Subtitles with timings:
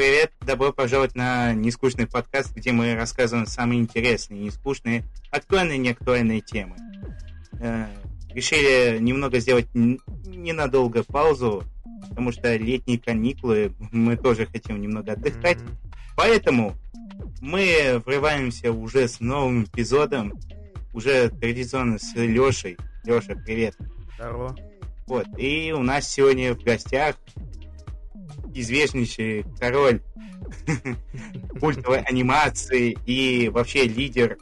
[0.00, 0.32] привет!
[0.40, 6.74] Добро пожаловать на нескучный подкаст, где мы рассказываем самые интересные, нескучные, актуальные и неактуальные темы.
[7.60, 7.84] Э,
[8.32, 11.64] решили немного сделать ненадолго паузу,
[12.08, 15.58] потому что летние каникулы, мы тоже хотим немного отдыхать.
[16.16, 16.76] Поэтому
[17.42, 20.32] мы врываемся уже с новым эпизодом,
[20.94, 22.78] уже традиционно с Лешей.
[23.04, 23.76] Леша, привет.
[24.14, 24.56] Здорово.
[25.06, 27.16] Вот, и у нас сегодня в гостях
[28.54, 30.02] известнейший король
[31.60, 34.38] культовой анимации и вообще лидер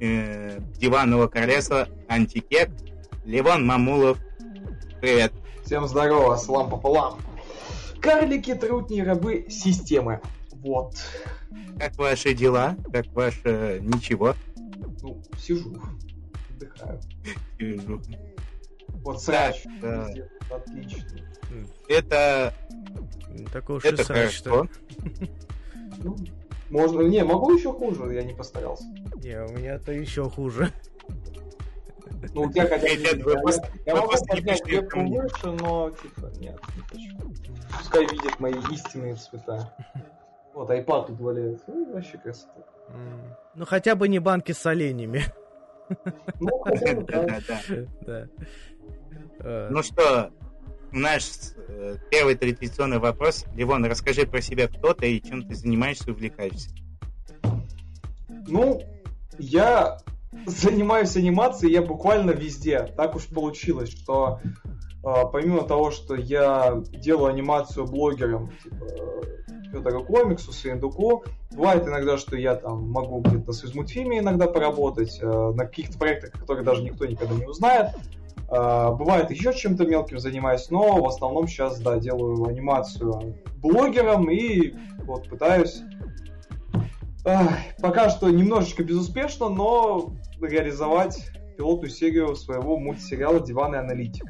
[0.00, 2.70] э, диванного королевства Антикек
[3.24, 4.18] Левон Мамулов.
[5.00, 5.32] Привет.
[5.64, 7.18] Всем здорово, салам пополам.
[8.00, 10.20] Карлики, трутни, рабы системы.
[10.52, 10.94] Вот.
[11.78, 12.76] Как ваши дела?
[12.92, 14.34] Как ваше ничего?
[15.02, 15.76] Ну, сижу,
[16.50, 17.00] отдыхаю.
[17.58, 18.00] Сижу.
[19.02, 19.64] Вот срач.
[19.80, 20.08] Да.
[20.50, 21.20] Отлично.
[21.88, 22.52] Это
[23.52, 24.66] такой уж это хорошо.
[25.98, 26.16] Ну,
[26.70, 27.00] можно.
[27.02, 28.84] Не, могу еще хуже, я не постарался.
[29.16, 30.72] Не, у меня-то еще хуже.
[32.34, 33.36] Ну, у тебя хотя бы...
[33.86, 36.60] Я могу поднять вебку выше, но, типа, нет,
[36.94, 37.54] не хочу.
[37.78, 39.72] Пускай видят мои истинные цвета.
[40.52, 41.64] Вот, iPad тут валяется.
[41.68, 42.64] Ну, вообще красота.
[43.54, 45.22] Ну, хотя бы не банки с оленями.
[46.40, 48.28] Ну, хотя бы, да.
[49.44, 50.30] Ну что,
[50.92, 51.24] наш
[51.68, 53.44] э, первый традиционный вопрос.
[53.54, 56.70] Ливон, расскажи про себя, кто ты и чем ты занимаешься и увлекаешься.
[58.46, 58.82] Ну,
[59.38, 59.98] я
[60.46, 62.80] занимаюсь анимацией, я буквально везде.
[62.96, 68.86] Так уж получилось, что э, помимо того, что я делаю анимацию блогером, типа
[69.70, 75.26] Федора Комиксу, Суиндуку, бывает иногда, что я там могу где-то на Союзмультфильме иногда поработать, э,
[75.26, 77.90] на каких-то проектах, которые даже никто никогда не узнает.
[78.50, 84.74] А, бывает еще чем-то мелким занимаюсь, но в основном сейчас, да, делаю анимацию блогером и
[85.04, 85.82] вот пытаюсь
[87.24, 87.50] ах,
[87.80, 94.24] пока что немножечко безуспешно, но реализовать пилотную серию своего мультсериала «Диванный аналитик».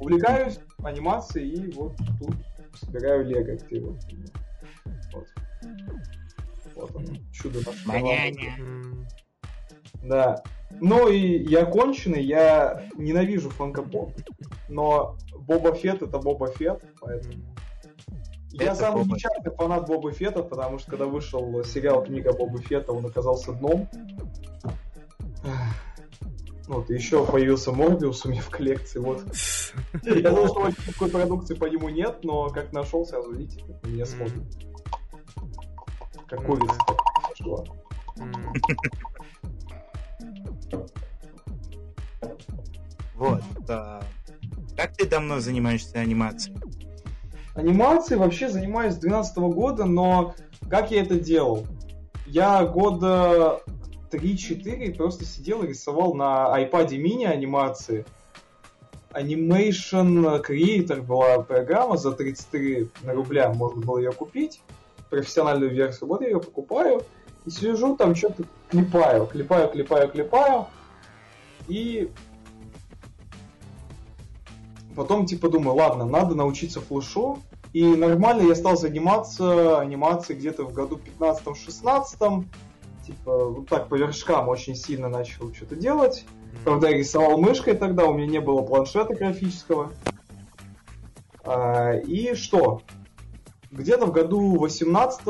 [0.00, 2.34] Увлекаюсь анимацией и вот тут
[2.74, 3.98] собираю лего активно.
[5.12, 5.26] Вот.
[6.74, 7.84] Вот оно, чудо наше.
[10.04, 10.42] Да.
[10.70, 11.18] Ну и
[11.48, 14.12] я конченый, я ненавижу фанкопоп,
[14.68, 17.34] но Боба Фет это Боба Фет, поэтому...
[18.54, 19.16] Это я самый Боба.
[19.16, 23.88] нечастый фанат Боба Фета, потому что когда вышел сериал «Книга Боба Фета», он оказался дном.
[26.66, 29.22] Вот, и еще появился Морбиус у меня в коллекции, вот.
[30.02, 34.44] Я думал, что никакой продукции по нему нет, но как нашел, сразу видите, меня смотрит.
[36.26, 36.76] Как курица.
[43.18, 43.42] Вот.
[43.68, 44.00] А,
[44.76, 46.56] как ты давно занимаешься анимацией?
[47.54, 50.34] Анимацией вообще занимаюсь с 2012 года, но
[50.70, 51.66] как я это делал?
[52.26, 53.60] Я года
[54.12, 58.06] 3-4 просто сидел и рисовал на iPad mini анимации.
[59.10, 64.60] Animation Creator была программа за 33 рубля, можно было ее купить.
[65.10, 66.08] Профессиональную версию.
[66.08, 67.02] Вот я ее покупаю
[67.46, 70.66] и сижу там что-то клепаю, клепаю, клепаю, клепаю.
[71.66, 72.10] И
[74.98, 77.38] потом типа думаю, ладно, надо научиться флешу.
[77.72, 82.44] И нормально я стал заниматься анимацией где-то в году 15-16.
[83.06, 86.26] Типа вот так по вершкам очень сильно начал что-то делать.
[86.64, 89.92] Правда, я рисовал мышкой тогда, у меня не было планшета графического.
[91.44, 92.82] А, и что?
[93.70, 95.20] Где-то в году 18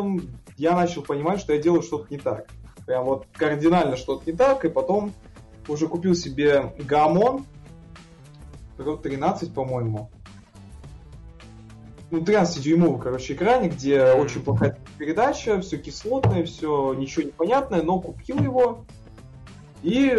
[0.57, 2.49] я начал понимать, что я делаю что-то не так.
[2.87, 5.13] Прям вот кардинально что-то не так, и потом
[5.69, 7.45] уже купил себе гамон,
[8.79, 10.11] 13, по-моему.
[12.11, 18.43] Ну, 13-дюймовый, короче, экране, где очень плохая передача, все кислотное, все ничего непонятное, но купил
[18.43, 18.85] его
[19.83, 20.17] и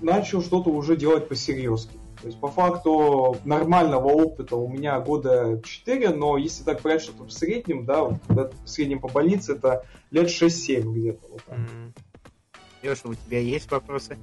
[0.00, 1.98] начал что-то уже делать по-серьезки.
[2.22, 7.24] То есть, по факту, нормального опыта у меня года 4, но если так брать что-то
[7.24, 11.26] в среднем, да, вот, в среднем по больнице, это лет 6-7 где-то.
[11.30, 11.92] Вот mm-hmm.
[12.84, 14.18] Леша, у тебя есть вопросы?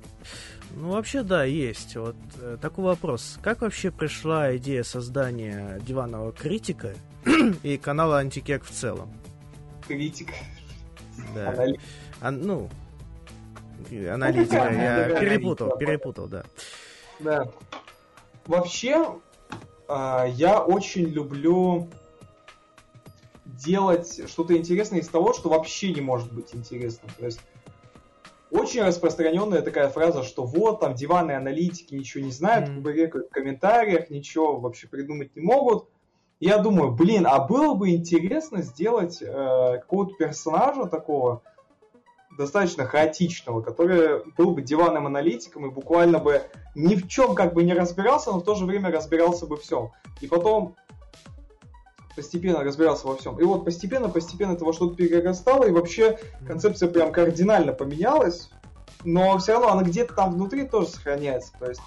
[0.75, 1.95] Ну, вообще, да, есть.
[1.95, 3.39] Вот э, такой вопрос.
[3.41, 6.93] Как вообще пришла идея создания диванного критика
[7.63, 9.11] и канала Антикек в целом?
[9.87, 10.29] Критик.
[11.33, 11.49] Да.
[11.49, 11.79] Анали...
[12.21, 12.69] А, ну,
[13.89, 14.55] аналитика.
[14.71, 16.43] Я перепутал, перепутал, да.
[17.19, 17.51] Да.
[18.45, 19.19] Вообще,
[19.87, 21.89] э, я очень люблю
[23.45, 27.11] делать что-то интересное из того, что вообще не может быть интересным.
[27.17, 27.39] То есть
[28.51, 33.29] очень распространенная такая фраза, что вот, там, диванные аналитики ничего не знают, mm-hmm.
[33.29, 35.87] в комментариях ничего вообще придумать не могут.
[36.39, 41.41] я думаю, блин, а было бы интересно сделать э, какого-то персонажа такого,
[42.37, 46.43] достаточно хаотичного, который был бы диванным аналитиком и буквально бы
[46.75, 49.91] ни в чем как бы не разбирался, но в то же время разбирался бы всем.
[50.21, 50.75] И потом
[52.21, 53.39] постепенно разбирался во всем.
[53.39, 58.51] И вот постепенно-постепенно это во что-то перерастало, и вообще концепция прям кардинально поменялась,
[59.03, 61.51] но все равно она где-то там внутри тоже сохраняется.
[61.57, 61.81] То есть,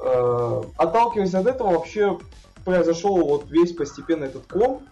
[0.00, 2.18] э, отталкиваясь от этого, вообще
[2.64, 4.82] произошел вот весь постепенно этот ком,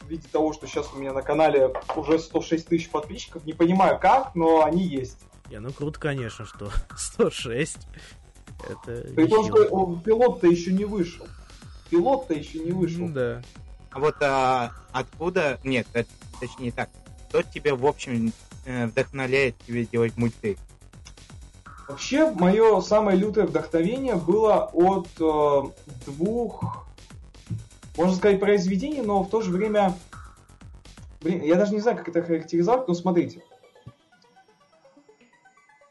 [0.00, 3.44] в виде того, что сейчас у меня на канале уже 106 тысяч подписчиков.
[3.46, 5.20] Не понимаю как, но они есть.
[5.48, 7.78] Я, ну круто, конечно, что 106.
[8.68, 11.24] Это При том, что пилот-то еще не вышел.
[11.94, 13.08] Пилот-то еще не вышел.
[13.08, 13.40] Да.
[13.90, 15.60] А вот а, откуда...
[15.62, 16.08] Нет, это,
[16.40, 16.90] точнее так.
[17.28, 18.32] Кто тебя, в общем,
[18.66, 20.58] э, вдохновляет тебе делать мультфильм?
[21.86, 25.62] Вообще, мое самое лютое вдохновение было от э,
[26.06, 26.84] двух
[27.96, 29.94] можно сказать, произведение, но в то же время...
[31.20, 33.42] Блин, я даже не знаю, как это характеризовать, но смотрите.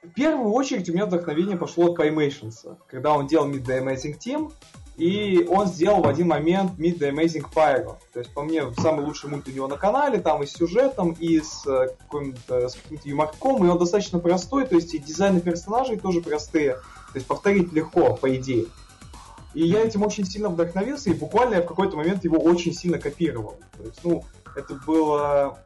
[0.03, 4.53] В первую очередь у меня вдохновение пошло от Playmations, когда он делал the Amazing Team,
[4.97, 7.97] и он сделал в один момент Meet the Amazing Pyro.
[8.13, 11.15] То есть, по мне, самый лучший мульт у него на канале, там и с сюжетом,
[11.19, 15.41] и с э, каким-то, с каким-то юморком, и он достаточно простой, то есть и дизайны
[15.41, 16.73] персонажей тоже простые.
[16.73, 18.65] То есть повторить легко, по идее.
[19.55, 22.99] И я этим очень сильно вдохновился, и буквально я в какой-то момент его очень сильно
[22.99, 23.55] копировал.
[23.77, 24.23] То есть, ну,
[24.55, 25.59] это было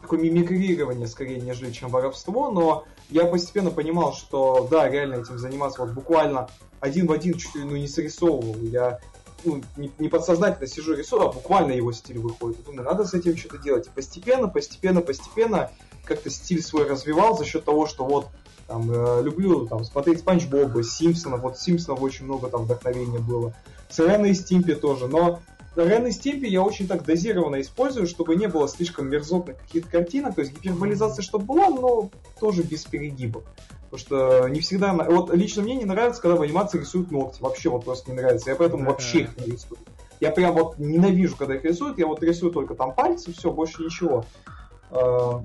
[0.00, 5.82] такое мимикрирование скорее, нежели чем воровство, но я постепенно понимал, что да, реально этим заниматься
[5.82, 6.48] вот буквально
[6.80, 8.56] один в один чуть ли ну, не срисовывал.
[8.62, 9.00] Я
[9.44, 12.64] ну, не, не подсознательно сижу и рисую, а буквально его стиль выходит.
[12.64, 13.86] Думаю, надо с этим что-то делать.
[13.86, 15.70] И постепенно, постепенно, постепенно
[16.04, 18.28] как-то стиль свой развивал за счет того, что вот
[18.66, 21.40] там, э, люблю там, смотреть Спанч Боба, Симпсонов.
[21.42, 23.54] Вот Симпсонов очень много там вдохновения было.
[23.88, 25.06] С Рен и Стимпи тоже.
[25.06, 25.40] Но
[25.76, 30.34] Рен и Стимпи я очень так дозированно использую, чтобы не было слишком мерзотных каких-то картинок.
[30.34, 33.44] То есть гиперболизация, чтобы была, но тоже без перегибов.
[33.96, 34.92] Потому что не всегда...
[34.92, 37.40] Вот лично мне не нравится, когда в анимации рисуют ногти.
[37.40, 38.50] Вообще вот просто не нравится.
[38.50, 39.78] Я поэтому вообще их не рисую.
[40.20, 41.98] Я прям вот ненавижу, когда их рисуют.
[41.98, 44.26] Я вот рисую только там пальцы, все, больше ничего.
[44.90, 45.42] А,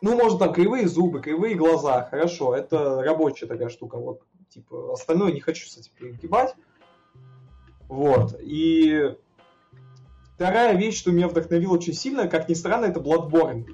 [0.00, 5.32] ну, может, там кривые зубы, кривые глаза, хорошо, это рабочая такая штука, вот, типа, остальное
[5.32, 6.54] не хочу с этим перегибать.
[7.88, 9.16] Вот, и
[10.34, 13.66] вторая вещь, что меня вдохновила очень сильно, как ни странно, это Bloodborne.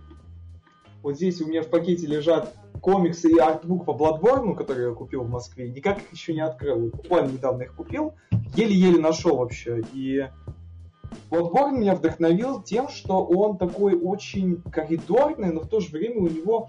[1.03, 5.23] Вот здесь у меня в пакете лежат комиксы и артбук по Bloodborne, который я купил
[5.23, 8.13] в Москве, никак их еще не открыл, буквально недавно их купил,
[8.55, 10.29] еле-еле нашел вообще, и
[11.31, 16.29] Bloodborne меня вдохновил тем, что он такой очень коридорный, но в то же время у
[16.29, 16.69] него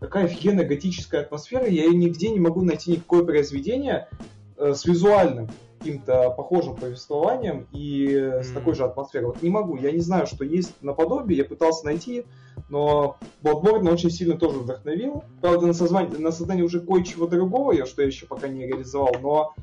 [0.00, 1.68] такая офигенная готическая атмосфера.
[1.68, 4.08] Я нигде не могу найти никакое произведение
[4.56, 5.48] э, с визуальным
[5.82, 9.26] каким-то похожим повествованием и с такой же атмосферой.
[9.26, 9.76] Вот не могу.
[9.76, 11.38] Я не знаю, что есть наподобие.
[11.38, 12.24] Я пытался найти,
[12.68, 15.24] но Bloodborne очень сильно тоже вдохновил.
[15.40, 19.16] Правда, на, созвание, на создание уже кое-чего другого, я, что я еще пока не реализовал,
[19.20, 19.54] но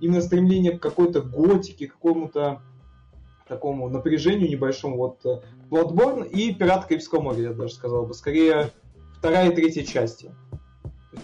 [0.00, 2.62] именно стремление к какой-то готике, какому-то
[3.48, 4.96] такому напряжению небольшому.
[4.96, 5.40] Вот э,
[5.70, 8.14] Bloodborne и Пират Карибского моря, я даже сказал бы.
[8.14, 8.70] Скорее,
[9.18, 10.30] вторая и третья части.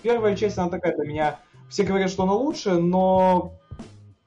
[0.02, 1.40] Первая часть, она такая для меня...
[1.69, 3.60] Все говорят, что она лучше, но...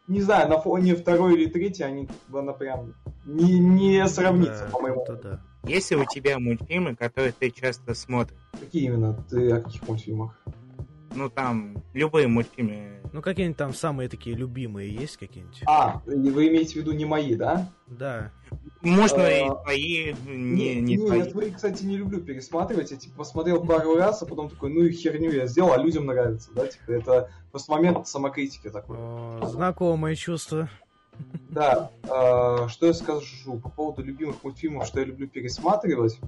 [0.07, 2.93] Не знаю, на фоне второй или третьей они, она прям
[3.25, 5.05] не, не сравнится, да, по-моему.
[5.24, 5.41] Да.
[5.63, 8.38] Есть ли у тебя мультфильмы, которые ты часто смотришь?
[8.60, 9.13] Какие именно?
[9.29, 10.38] Ты о каких мультфильмах?
[11.15, 13.00] Ну, там, любые мультфильмы.
[13.12, 15.62] Ну, какие-нибудь там самые такие любимые есть какие-нибудь?
[15.67, 17.70] А, вы имеете в виду не мои, да?
[17.88, 18.32] Да.
[18.82, 21.20] Можно и а, твои, не, не, твои.
[21.20, 22.91] Нет, твои, кстати, не люблю пересматривать.
[22.91, 26.05] Я, типа, посмотрел пару раз, а потом такой, ну и херню я сделал, а людям
[26.08, 26.65] нравится, да?
[26.67, 28.98] Типа, это просто момент самокритики такой.
[29.48, 30.70] Знакомое чувство.
[31.50, 36.20] Да, э, что я скажу по поводу любимых мультфильмов, что я люблю пересматривать.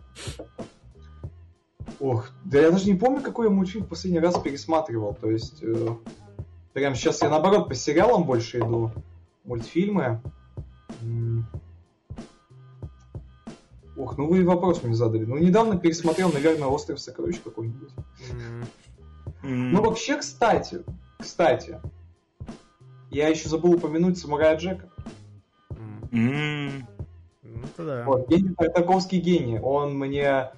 [2.00, 5.14] Ох, да я даже не помню, какой я мультфильм в последний раз пересматривал.
[5.14, 5.90] То есть, э,
[6.74, 8.92] прям сейчас я наоборот по сериалам больше иду.
[9.44, 10.22] Мультфильмы.
[13.98, 15.24] Ох, ну вы вопрос мне задали.
[15.24, 17.92] Ну, недавно пересмотрел, наверное, «Остров сокровищ» какой-нибудь.
[18.32, 19.70] Mm-hmm.
[19.72, 20.84] Ну, вообще, кстати,
[21.18, 21.80] кстати,
[23.10, 24.90] я еще забыл упомянуть «Самурая Джека».
[26.12, 26.84] Mm-hmm.
[27.44, 28.04] Ну, да.
[28.06, 29.60] Вот, гений, Тартаковский гений.
[29.60, 30.52] Он мне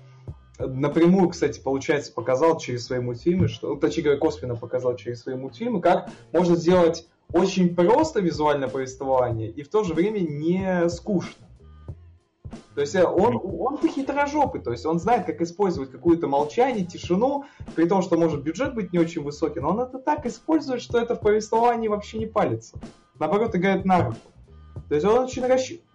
[0.59, 5.35] напрямую, кстати, получается, показал через свои мультфильмы, что, ну, точнее говоря, косвенно показал через свои
[5.35, 11.45] мультфильмы, как можно сделать очень просто визуальное повествование и в то же время не скучно.
[12.75, 17.45] То есть э, он, он-то хитрожопый, то есть он знает, как использовать какое-то молчание, тишину,
[17.75, 20.99] при том, что может бюджет быть не очень высокий, но он это так использует, что
[20.99, 22.77] это в повествовании вообще не палится.
[23.19, 24.19] Наоборот, играет на руку.
[24.89, 25.85] То есть он очень рассчитан.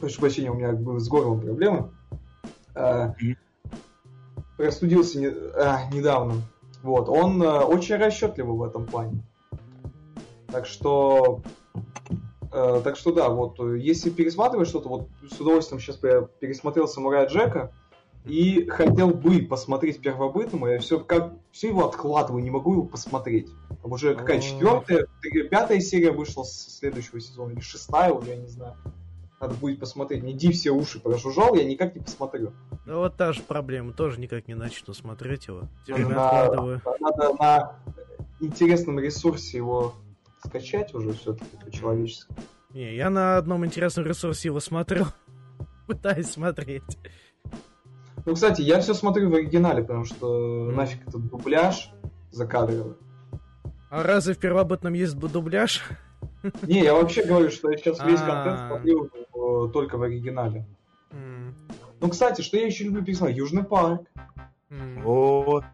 [0.00, 1.90] Прошу прощения, у меня был с горлом проблемы.
[2.74, 3.14] А,
[4.56, 6.42] простудился не, а, недавно.
[6.82, 9.22] Вот, он а, очень расчетливый в этом плане.
[10.48, 11.40] Так что,
[12.52, 17.26] а, так что да, вот, если пересматривать что-то, вот с удовольствием сейчас я пересмотрел Самурая
[17.26, 17.72] Джека
[18.24, 23.48] и хотел бы посмотреть первобытным, я все как все его откладываю, не могу его посмотреть.
[23.82, 25.06] Там уже какая четвертая,
[25.50, 28.76] пятая серия вышла с следующего сезона, или шестая уже, я не знаю.
[29.44, 30.22] Надо будет посмотреть.
[30.22, 32.54] Не Ди все уши прожужжал, я никак не посмотрю.
[32.86, 35.68] Ну вот та же проблема, тоже никак не начну смотреть его.
[35.86, 37.76] Надо, надо на
[38.40, 39.96] интересном ресурсе его
[40.42, 42.34] скачать уже все-таки по-человечески.
[42.70, 45.04] Не, я на одном интересном ресурсе его смотрю.
[45.86, 46.96] Пытаюсь смотреть.
[48.24, 50.74] Ну, кстати, я все смотрю в оригинале, потому что mm.
[50.74, 51.90] нафиг этот дубляж
[52.30, 52.94] закадровый.
[53.90, 55.82] А разве в первобытном есть дубляж?
[56.62, 60.66] Не, я вообще говорю, что я сейчас весь контент смотрю э, только в оригинале.
[62.00, 63.38] Ну, кстати, что я еще люблю пересмотреть?
[63.38, 64.02] Южный парк.
[65.02, 65.64] Вот.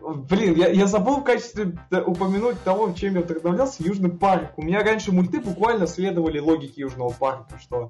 [0.00, 4.52] Блин, я, я забыл в качестве упомянуть того, чем я вдохновлялся, Южный парк.
[4.56, 7.88] У меня раньше мульты буквально следовали логике Южного парка, что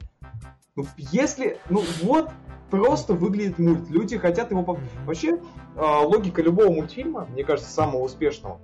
[0.74, 2.30] ну, если, ну вот,
[2.70, 3.90] просто выглядит мульт.
[3.90, 4.78] Люди хотят его...
[5.04, 5.38] Вообще,
[5.76, 8.58] э, логика любого мультфильма, мне кажется, самого успешного,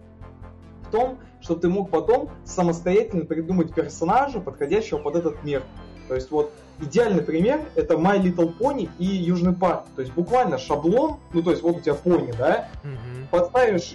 [0.87, 5.63] в том, что ты мог потом самостоятельно придумать персонажа, подходящего под этот мир.
[6.09, 9.85] То есть вот идеальный пример это My Little Pony и Южный парк.
[9.95, 13.29] То есть буквально шаблон, ну то есть вот у тебя пони, да, mm-hmm.
[13.31, 13.95] подставишь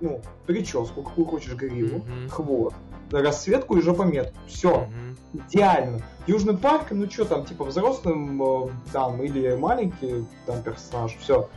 [0.00, 2.28] ну, прическу, какую хочешь гриву, mm-hmm.
[2.30, 2.76] хвост,
[3.10, 4.38] расцветку и жопометку.
[4.46, 4.88] Все.
[4.88, 5.42] Mm-hmm.
[5.48, 6.00] Идеально.
[6.26, 11.48] Южный парк, ну что там, типа взрослым э, там или маленький там персонаж, все.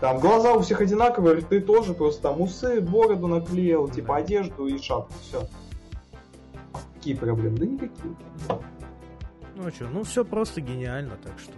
[0.00, 4.78] Там глаза у всех одинаковые, рты тоже, просто там усы, бороду наклеил, типа одежду и
[4.78, 5.46] шапку, все.
[6.94, 7.58] Какие проблемы?
[7.58, 8.14] Да никакие.
[9.56, 11.52] Ну а что, ну все просто гениально, так что.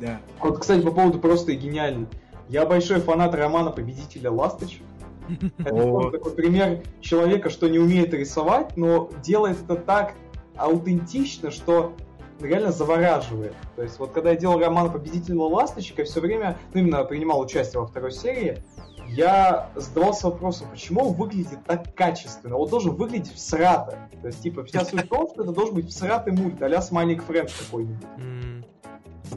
[0.00, 0.20] Да.
[0.40, 2.06] Вот, кстати, по поводу просто и гениально.
[2.48, 4.82] Я большой фанат романа «Победителя ласточек».
[5.58, 10.14] Это такой пример человека, что не умеет рисовать, но делает это так
[10.56, 11.94] аутентично, что
[12.40, 13.54] реально завораживает.
[13.76, 17.80] То есть вот когда я делал роман «Победительного ласточка», все время, ну именно принимал участие
[17.80, 18.62] во второй серии,
[19.08, 22.56] я задавался вопросом, почему он выглядит так качественно?
[22.56, 24.08] Он должен выглядеть всрато.
[24.20, 27.22] То есть, типа, вся суть в том, что это должен быть всратый мульт, а-ля Смайлик
[27.24, 28.06] Френдс какой-нибудь.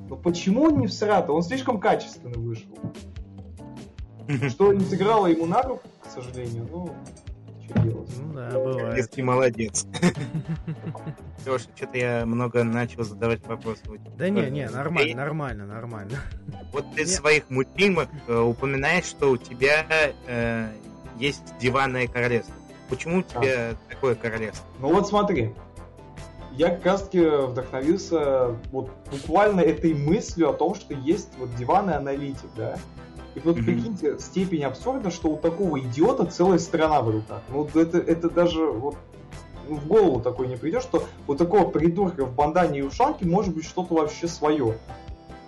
[0.10, 1.34] Но почему он не всратый?
[1.34, 2.70] Он слишком качественно вышел.
[4.50, 6.90] Что не сыграло ему на руку, к сожалению, ну,
[7.66, 8.10] что делать?
[8.18, 8.98] Ну да, бывает.
[8.98, 9.86] Если молодец.
[11.46, 13.82] Леша, что-то я много начал задавать вопросы.
[14.18, 16.20] Да не, не, нормально, нормально, нормально.
[16.72, 19.86] Вот ты в своих мультфильмах э, упоминаешь, что у тебя
[20.28, 20.70] э,
[21.18, 22.56] есть диванное королевство.
[22.90, 24.66] Почему у тебя такое королевство?
[24.80, 25.54] Ну вот смотри,
[26.52, 31.96] я как раз таки вдохновился вот буквально этой мыслью о том, что есть вот диванный
[31.96, 32.78] аналитик, да,
[33.36, 33.63] и вот mm-hmm.
[33.63, 37.42] прикиньте, степень абсурда, что у такого идиота целая страна в руках.
[37.50, 38.96] Ну, это, это даже вот
[39.68, 43.65] в голову такой не придет, что у такого придурка в бандане и ушанке может быть
[43.65, 44.77] что-то вообще свое.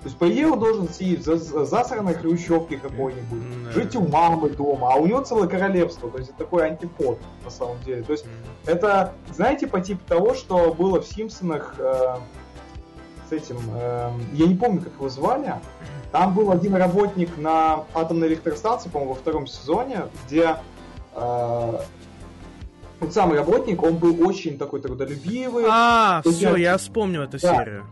[0.01, 3.73] То есть, по идее, он должен сидеть в засранной хрущевке какой-нибудь, mm-hmm.
[3.73, 6.09] жить у мамы дома, а у него целое королевство.
[6.09, 8.03] То есть, это такой антипод, на самом деле.
[8.03, 8.71] То есть, mm-hmm.
[8.71, 12.15] это, знаете, по типу того, что было в Симпсонах э,
[13.29, 15.55] с этим, э, я не помню, как его звали,
[16.11, 20.55] там был один работник на атомной электростанции, по-моему, во втором сезоне, где
[21.15, 21.79] э,
[22.99, 25.65] тот самый работник, он был очень такой трудолюбивый.
[25.69, 26.71] А, все, я...
[26.71, 27.55] я вспомнил эту да.
[27.55, 27.85] серию.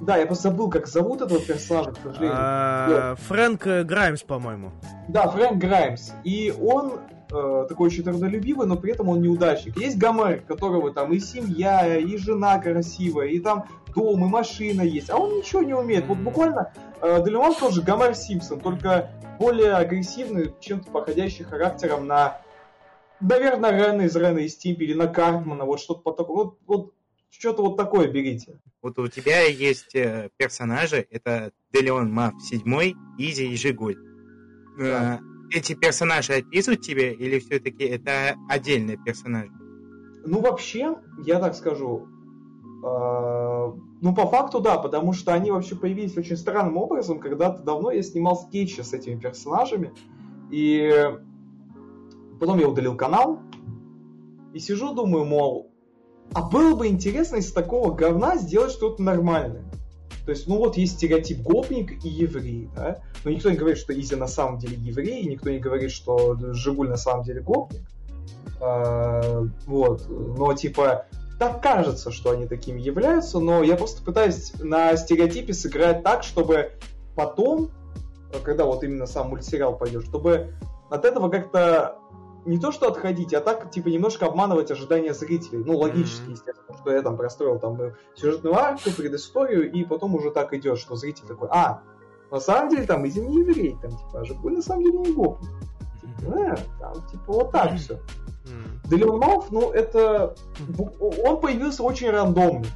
[0.00, 2.34] Да, я просто забыл, как зовут этого персонажа, к сожалению.
[2.34, 4.72] А, Фрэнк Граймс, по-моему.
[5.08, 6.12] Да, Фрэнк Граймс.
[6.24, 9.76] И он э, такой очень трудолюбивый, но при этом он неудачник.
[9.78, 15.10] Есть Гомер, которого там и семья, и жена красивая, и там дом, и машина есть,
[15.10, 16.06] а он ничего не умеет.
[16.06, 22.40] Вот буквально э, Делюман тоже Гомер Симпсон, только более агрессивный, чем-то походящий характером на,
[23.20, 26.42] наверное, Рена из Рена из Стимпи или на Картмана, вот что-то по такому.
[26.44, 26.94] Вот, вот
[27.30, 28.60] что-то вот такое берите.
[28.82, 32.62] Вот у тебя есть э, персонажи, это Делеон Мав 7,
[33.18, 33.96] Изи и Жигуль.
[34.78, 35.20] Да.
[35.20, 39.50] Э, эти персонажи описывают тебе или все-таки это отдельные персонажи?
[40.24, 42.08] Ну, вообще, я так скажу,
[42.82, 47.20] ну, по факту, да, потому что они вообще появились очень странным образом.
[47.20, 49.92] Когда-то давно я снимал скетчи с этими персонажами,
[50.50, 50.90] и
[52.38, 53.40] потом я удалил канал,
[54.54, 55.70] и сижу, думаю, мол,
[56.32, 59.64] а было бы интересно из такого говна сделать что-то нормальное.
[60.24, 63.02] То есть, ну вот есть стереотип гопник и еврей, да?
[63.24, 66.88] Но никто не говорит, что Изи на самом деле еврей, никто не говорит, что Жигуль
[66.88, 67.82] на самом деле гопник.
[68.60, 71.06] А, вот, но типа
[71.40, 76.72] так кажется, что они такими являются, но я просто пытаюсь на стереотипе сыграть так, чтобы
[77.16, 77.70] потом,
[78.44, 80.52] когда вот именно сам мультсериал пойдет, чтобы
[80.90, 81.96] от этого как-то
[82.44, 85.64] не то что отходить, а так, типа, немножко обманывать ожидания зрителей.
[85.64, 86.32] Ну, логически, mm-hmm.
[86.32, 90.78] естественно, что я там простроил там э, сюжетную арку, предысторию, и потом уже так идет,
[90.78, 91.80] что зритель такой, а,
[92.30, 95.12] на самом деле там Изи не еврей, там, типа, а Жигуль на самом деле не
[95.12, 95.50] гопник.
[96.22, 97.94] Э, там, типа, вот так все.
[97.94, 98.88] Mm-hmm.
[98.88, 100.34] Делимов, ну, это...
[101.24, 102.66] Он появился очень рандомно.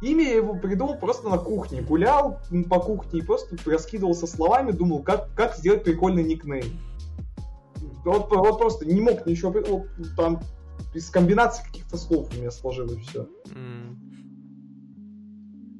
[0.00, 1.82] Имя я его придумал просто на кухне.
[1.82, 6.78] Гулял по кухне и просто раскидывался словами, думал, как, как сделать прикольный никнейм.
[8.04, 9.52] Вот, вот просто не мог ничего...
[9.52, 9.86] Вот,
[10.16, 10.40] там
[10.94, 13.28] из комбинации каких-то слов у меня сложилось все.
[13.46, 13.96] Mm.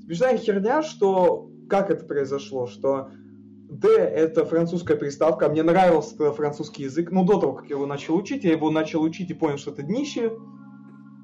[0.04, 1.50] Смешная херня, что...
[1.68, 2.66] Как это произошло?
[2.66, 3.10] Что
[3.68, 5.48] D это французская приставка.
[5.48, 7.10] Мне нравился французский язык.
[7.10, 9.70] Ну, до того, как я его начал учить, я его начал учить и понял, что
[9.70, 10.32] это днище.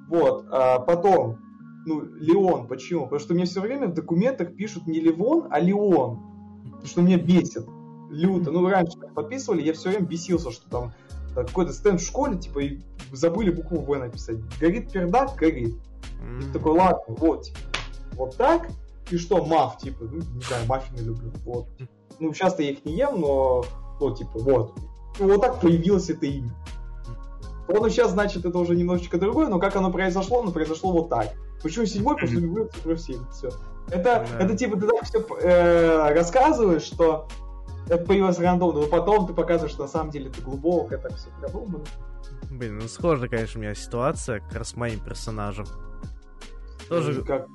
[0.09, 0.47] Вот.
[0.51, 1.39] А потом,
[1.87, 2.67] ну, Леон.
[2.69, 3.05] Почему?
[3.05, 6.21] Потому что мне все время в документах пишут не Левон, а Леон.
[6.65, 7.67] Потому что меня бесит
[8.11, 8.51] люто.
[8.51, 10.93] Ну, раньше подписывали, я все время бесился, что там
[11.35, 12.81] какой-то стенд в школе, типа, и
[13.13, 14.37] забыли букву В написать.
[14.61, 15.75] Горит пердак, горит.
[15.75, 16.51] Mm-hmm.
[16.51, 17.47] И такой, ладно, вот,
[18.13, 18.69] вот так.
[19.11, 21.33] И что, маф, типа, ну, не знаю, маффины люблю.
[21.45, 21.67] Вот.
[22.19, 23.65] Ну, часто я их не ем, но,
[24.01, 24.75] ну, типа, вот.
[25.19, 26.55] И вот так появилось это имя.
[27.69, 31.33] Он сейчас, значит, это уже немножечко другое, но как оно произошло, оно произошло вот так.
[31.63, 32.15] Почему седьмой?
[32.15, 33.31] Потому что люблю цифру 7.
[33.31, 33.51] Все.
[33.91, 34.39] Это, yeah.
[34.39, 37.27] это типа ты так все э, рассказываешь, что
[37.87, 41.29] это появилось рандомно, но потом ты показываешь, что на самом деле это глубоко, так все
[41.41, 41.85] продумано.
[42.51, 45.67] Блин, ну схожая, конечно, у меня ситуация как раз с моим персонажем.
[46.89, 47.21] Тоже...
[47.21, 47.47] Ну, как...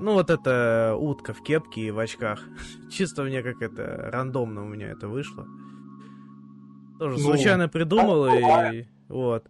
[0.00, 2.40] Ну, вот эта утка в кепке и в очках.
[2.90, 5.46] Чисто мне как это, рандомно у меня это вышло.
[6.98, 8.84] Тоже ну, случайно придумал, и...
[9.08, 9.48] Вот.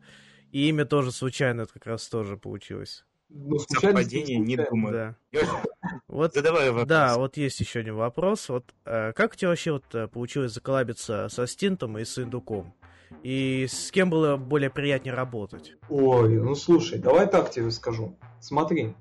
[0.53, 3.05] И имя тоже случайно как раз тоже получилось.
[3.29, 5.16] Ну, Совпадение, не думаю.
[5.33, 5.62] Да.
[6.07, 6.88] Вот, Задавай вопрос.
[6.88, 8.49] Да, вот есть еще один вопрос.
[8.49, 12.75] Вот э, как у тебя вообще вот э, получилось заколабиться со Стинтом и с Индуком?
[13.23, 15.75] И с кем было более приятнее работать?
[15.88, 18.16] Ой, ну слушай, давай так тебе скажу.
[18.40, 18.95] Смотри,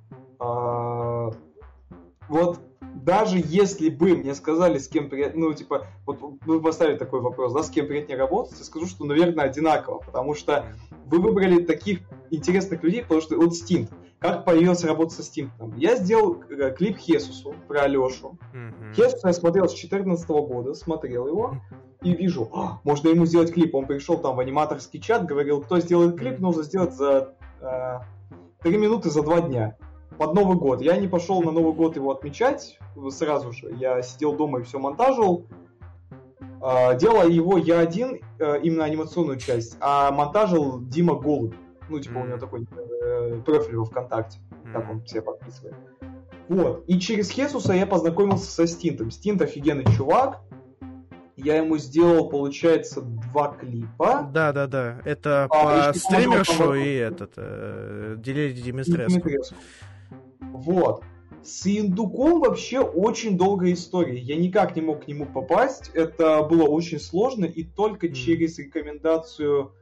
[2.29, 2.59] вот
[2.95, 7.53] даже если бы мне сказали, с кем приятнее, ну, типа, вот вы поставили такой вопрос,
[7.53, 10.65] да, с кем приятнее работать, я скажу, что, наверное, одинаково, потому что
[11.05, 11.99] вы выбрали таких
[12.29, 15.75] интересных людей, потому что вот Стинт, как появилась работа со Стинтом.
[15.77, 18.37] Я сделал э, клип Хесусу про Алешу.
[18.53, 18.93] Mm-hmm.
[18.93, 21.55] Хесуса я смотрел с 2014 года, смотрел его,
[22.03, 23.73] и вижу, а, можно ему сделать клип.
[23.73, 27.99] Он пришел там в аниматорский чат, говорил, кто сделает клип, нужно сделать за э,
[28.63, 29.75] 3 минуты за 2 дня
[30.17, 30.81] под Новый год.
[30.81, 32.77] Я не пошел на Новый год его отмечать
[33.09, 33.73] сразу же.
[33.77, 35.47] Я сидел дома и все монтажил.
[36.61, 41.55] А, делал его я один, э, именно анимационную часть, а монтажил Дима Голубь.
[41.89, 42.67] Ну, типа, у него такой
[43.03, 44.39] э, профиль во ВКонтакте.
[44.71, 45.75] Так он себя подписывает.
[46.47, 46.83] Вот.
[46.87, 49.09] И через Хесуса я познакомился со Стинтом.
[49.09, 50.41] Стинт офигенный чувак.
[51.35, 54.29] Я ему сделал, получается, два клипа.
[54.31, 55.01] Да, да, да.
[55.05, 59.29] Это а, по стримершу и этот э, Димитреску.
[60.53, 61.03] Вот.
[61.43, 64.19] С Индуком вообще очень долгая история.
[64.19, 65.89] Я никак не мог к нему попасть.
[65.93, 68.13] Это было очень сложно, и только mm.
[68.13, 69.73] через рекомендацию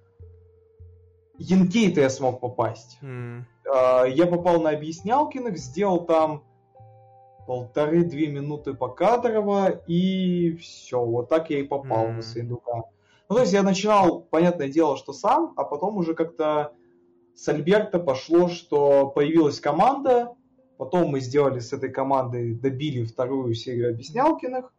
[1.37, 2.97] Янкейта я смог попасть.
[3.01, 3.43] Mm.
[4.13, 6.43] Я попал на объяснялкиных, сделал там
[7.45, 11.03] полторы-две минуты по кадрово, и все.
[11.03, 12.11] Вот так я и попал mm.
[12.13, 12.83] на Синдука.
[13.27, 16.73] Ну, то есть я начинал, понятное дело, что сам, а потом уже как-то
[17.35, 20.35] с Альберта пошло, что появилась команда,
[20.79, 24.71] Потом мы сделали с этой командой, добили вторую серию объяснялкиных.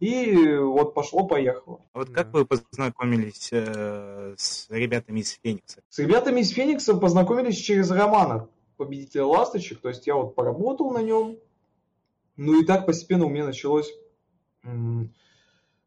[0.00, 1.82] И вот пошло-поехало.
[1.92, 5.82] А вот как вы познакомились э, с ребятами из Феникса?
[5.90, 9.82] С ребятами из Феникса познакомились через романа Победителя ласточек.
[9.82, 11.36] То есть я вот поработал на нем.
[12.38, 13.92] Ну и так постепенно у меня началось
[14.62, 15.12] м-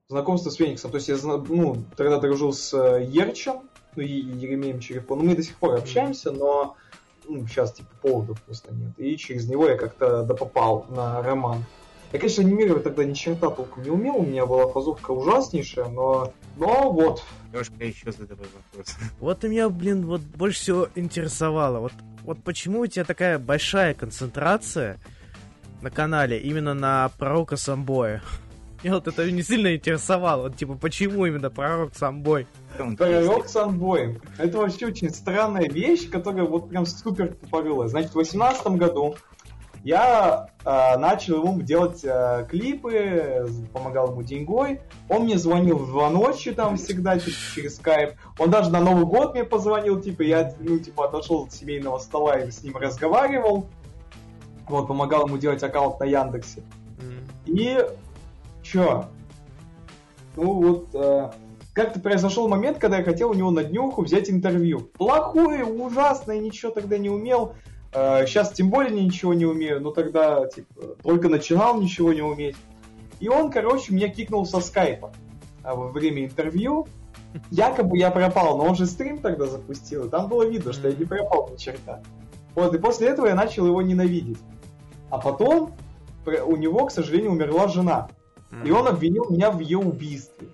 [0.10, 0.92] знакомство с Фениксом.
[0.92, 5.18] То есть я ну, тогда дружил с э, Ерчем, ну и Еремеем Черепом.
[5.18, 6.76] Ну мы до сих пор общаемся, но
[7.30, 8.92] ну, сейчас типа поводов просто нет.
[8.98, 11.64] И через него я как-то допопал на роман.
[12.12, 16.34] Я, конечно, анимировать тогда ни черта толком не умел, у меня была фазовка ужаснейшая, но,
[16.58, 17.24] но вот.
[17.54, 18.96] Лешка, еще задавай вопрос.
[19.20, 25.00] Вот меня, блин, вот больше всего интересовало, вот, вот почему у тебя такая большая концентрация
[25.82, 28.24] на канале именно на пророка Самбоя?
[28.84, 30.44] Меня вот это не сильно интересовало.
[30.44, 32.48] Вот, типа, почему именно пророк самбой?
[32.98, 34.22] Пророк самбой.
[34.38, 37.90] Это вообще очень странная вещь, которая вот прям супер тупорылая.
[37.90, 39.18] Значит, в 2018 году
[39.84, 44.82] я э, начал ему делать э, клипы, помогал ему деньгой.
[45.08, 48.16] Он мне звонил в два ночи там всегда типа, через скайп.
[48.38, 52.40] Он даже на Новый год мне позвонил, типа, я, ну, типа, отошел от семейного стола
[52.40, 53.68] и с ним разговаривал.
[54.68, 56.64] Вот, помогал ему делать аккаунт на Яндексе.
[57.46, 57.84] И
[58.72, 59.06] чё?
[60.36, 61.32] Ну вот, э,
[61.74, 64.80] как-то произошел момент, когда я хотел у него на днюху взять интервью.
[64.98, 67.54] Плохое, ужасное, ничего тогда не умел.
[67.92, 72.56] Сейчас э, тем более ничего не умею, но тогда типа, только начинал ничего не уметь.
[73.20, 75.12] И он, короче, меня кикнул со скайпа
[75.64, 76.88] а, во время интервью.
[77.52, 80.96] Якобы я пропал, но он же стрим тогда запустил, и там было видно, что я
[80.96, 82.02] не пропал ни черта.
[82.56, 84.40] Вот, и после этого я начал его ненавидеть.
[85.10, 85.74] А потом
[86.26, 88.10] у него, к сожалению, умерла жена.
[88.64, 90.48] И он обвинил меня в ее убийстве.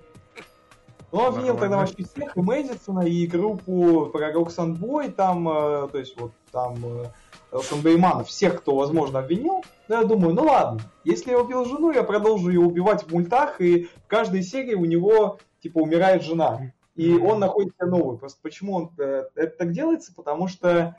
[1.11, 5.97] Он обвинил тогда вообще всех, и Мэдисона, и группу про Roxanne Boy, там, э, то
[5.97, 9.63] есть вот там э, Сандеймана, всех, кто, возможно, обвинил.
[9.87, 13.61] Но я думаю, ну ладно, если я убил жену, я продолжу ее убивать в мультах,
[13.61, 16.73] и в каждой серии у него, типа, умирает жена.
[16.95, 18.17] И он находит себе новую.
[18.17, 20.13] Просто почему он э, это так делается?
[20.13, 20.97] Потому что,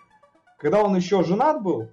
[0.59, 1.91] когда он еще женат был,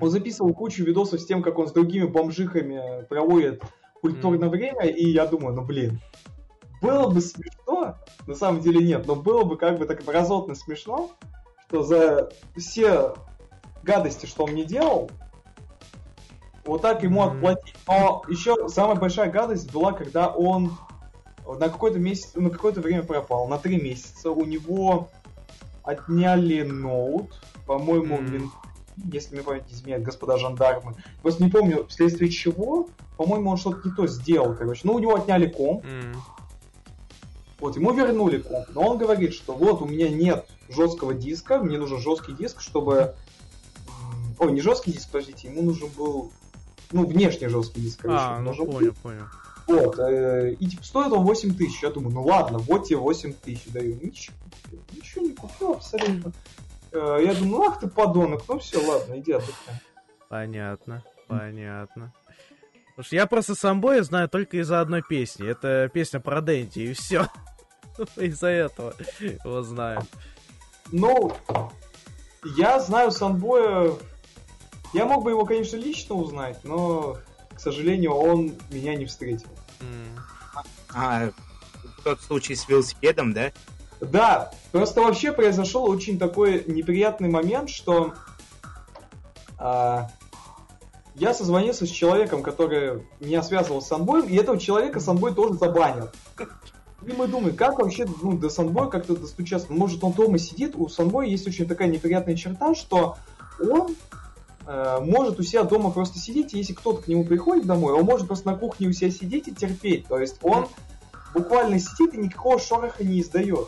[0.00, 3.62] он записывал кучу видосов с тем, как он с другими бомжихами проводит
[4.00, 6.00] культурное время, и я думаю, ну блин,
[6.80, 11.10] было бы смешно, на самом деле нет, но было бы как бы так разотно смешно,
[11.66, 13.14] что за все
[13.82, 15.10] гадости, что он мне делал,
[16.64, 17.74] вот так ему отплатить.
[17.86, 20.76] Но еще самая большая гадость была, когда он
[21.46, 24.30] на какой-то месяц, на какое-то время пропал, на три месяца.
[24.30, 25.08] У него
[25.82, 28.42] отняли ноут, по-моему, mm.
[29.12, 30.94] Если мне память не изменяет, господа жандармы.
[31.22, 32.88] Просто не помню, вследствие чего.
[33.16, 34.82] По-моему, он что-то не то сделал, короче.
[34.84, 35.84] Ну, у него отняли комп.
[35.84, 36.16] Mm.
[37.60, 38.68] Вот, ему вернули комп.
[38.74, 43.14] Но он говорит, что вот, у меня нет жесткого диска, мне нужен жесткий диск, чтобы
[44.38, 46.30] Ой, не жесткий диск, подождите, ему нужен был,
[46.92, 48.22] ну, внешний жесткий диск, короче.
[48.22, 49.24] А, ну, понял, понял.
[49.66, 51.82] Вот, э, и типа стоит он 8 тысяч.
[51.82, 53.98] Я думаю, ну ладно, вот тебе 8 тысяч даю.
[54.00, 54.34] Ничего,
[54.94, 56.32] ничего не купил абсолютно.
[56.92, 59.74] Э, я думаю, ах ты подонок, ну все, ладно, иди отдыхай.
[60.28, 62.12] Понятно, понятно.
[62.90, 65.48] Потому что я просто самбоя знаю только из-за одной песни.
[65.48, 67.28] Это песня про Дэнди, и все.
[68.16, 70.02] Из-за этого его знаю.
[70.90, 71.32] Ну,
[72.56, 73.92] я знаю Санбоя
[74.94, 77.18] я мог бы его, конечно, лично узнать, но,
[77.54, 79.48] к сожалению, он меня не встретил.
[80.94, 81.30] А,
[82.04, 83.52] тот случай с велосипедом, да?
[84.00, 88.14] Да, просто вообще произошел очень такой неприятный момент, что
[89.58, 90.08] а,
[91.14, 96.10] я созвонился с человеком, который меня связывал с Санбоем, и этого человека Санбой тоже забанил.
[97.06, 99.72] И мы думаем, как вообще ну, до Санбоя как-то достучаться?
[99.72, 103.16] Может, он дома сидит, у Санбоя есть очень такая неприятная черта, что
[103.60, 103.96] он
[104.70, 108.04] Э, может у себя дома просто сидеть, и если кто-то к нему приходит домой, он
[108.04, 110.06] может просто на кухне у себя сидеть и терпеть.
[110.06, 110.68] То есть он
[111.32, 113.66] буквально сидит и никакого шороха не издает.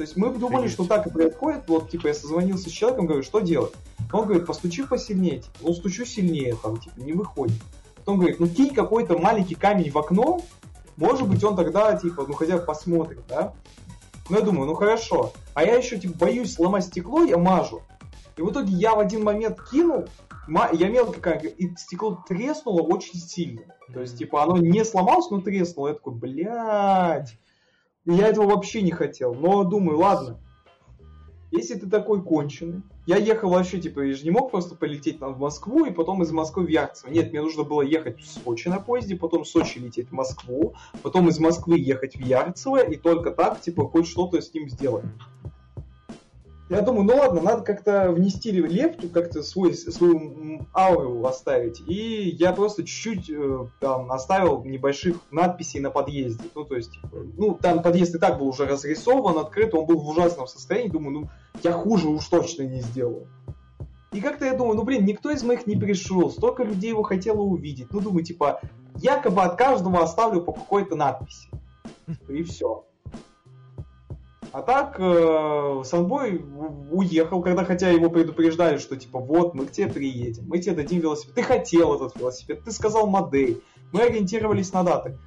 [0.00, 1.68] То есть мы думали, что так и происходит.
[1.68, 3.74] Вот, типа, я созвонился с человеком, говорю, что делать?
[4.10, 5.40] Он говорит, постучи посильнее.
[5.40, 7.60] Типа, ну, стучу сильнее, там, типа, не выходит.
[7.96, 10.40] Потом говорит, ну, кинь какой-то маленький камень в окно,
[10.96, 13.52] может быть, он тогда, типа, ну, хотя бы посмотрит, да?
[14.30, 15.34] Ну, я думаю, ну, хорошо.
[15.52, 17.82] А я еще, типа, боюсь сломать стекло, я мажу.
[18.38, 20.06] И в итоге я в один момент кинул,
[20.48, 23.64] я мелко как, и стекло треснуло очень сильно.
[23.92, 25.88] То есть, типа, оно не сломалось, но треснуло.
[25.88, 27.36] Я такой, блядь.
[28.04, 29.34] Я этого вообще не хотел.
[29.34, 30.38] Но думаю, ладно.
[31.50, 32.82] Если ты такой конченый.
[33.06, 36.22] Я ехал вообще, типа, я же не мог просто полететь там в Москву и потом
[36.22, 37.10] из Москвы в Ярцево.
[37.10, 40.74] Нет, мне нужно было ехать в Сочи на поезде, потом в Сочи лететь в Москву,
[41.02, 45.04] потом из Москвы ехать в Ярцево, и только так, типа, хоть что-то с ним сделать.
[46.70, 51.80] Я думаю, ну ладно, надо как-то внести лепту, как-то свой, свою ауру оставить.
[51.80, 56.44] И я просто чуть-чуть э, там оставил небольших надписей на подъезде.
[56.54, 57.00] Ну, то есть,
[57.36, 60.90] ну, там подъезд и так был уже разрисован, открыт, он был в ужасном состоянии.
[60.90, 61.30] Думаю, ну,
[61.64, 63.26] я хуже уж точно не сделаю.
[64.12, 67.40] И как-то я думаю, ну, блин, никто из моих не пришел, столько людей его хотело
[67.40, 67.88] увидеть.
[67.90, 68.60] Ну, думаю, типа,
[68.94, 71.48] якобы от каждого оставлю по какой-то надписи.
[72.28, 72.84] И все.
[74.52, 76.44] А так, э, Санбой
[76.90, 81.00] уехал, когда хотя его предупреждали, что типа вот, мы к тебе приедем, мы тебе дадим
[81.00, 81.34] велосипед.
[81.36, 83.62] Ты хотел этот велосипед, ты сказал модель.
[83.92, 85.18] Мы ориентировались на даты.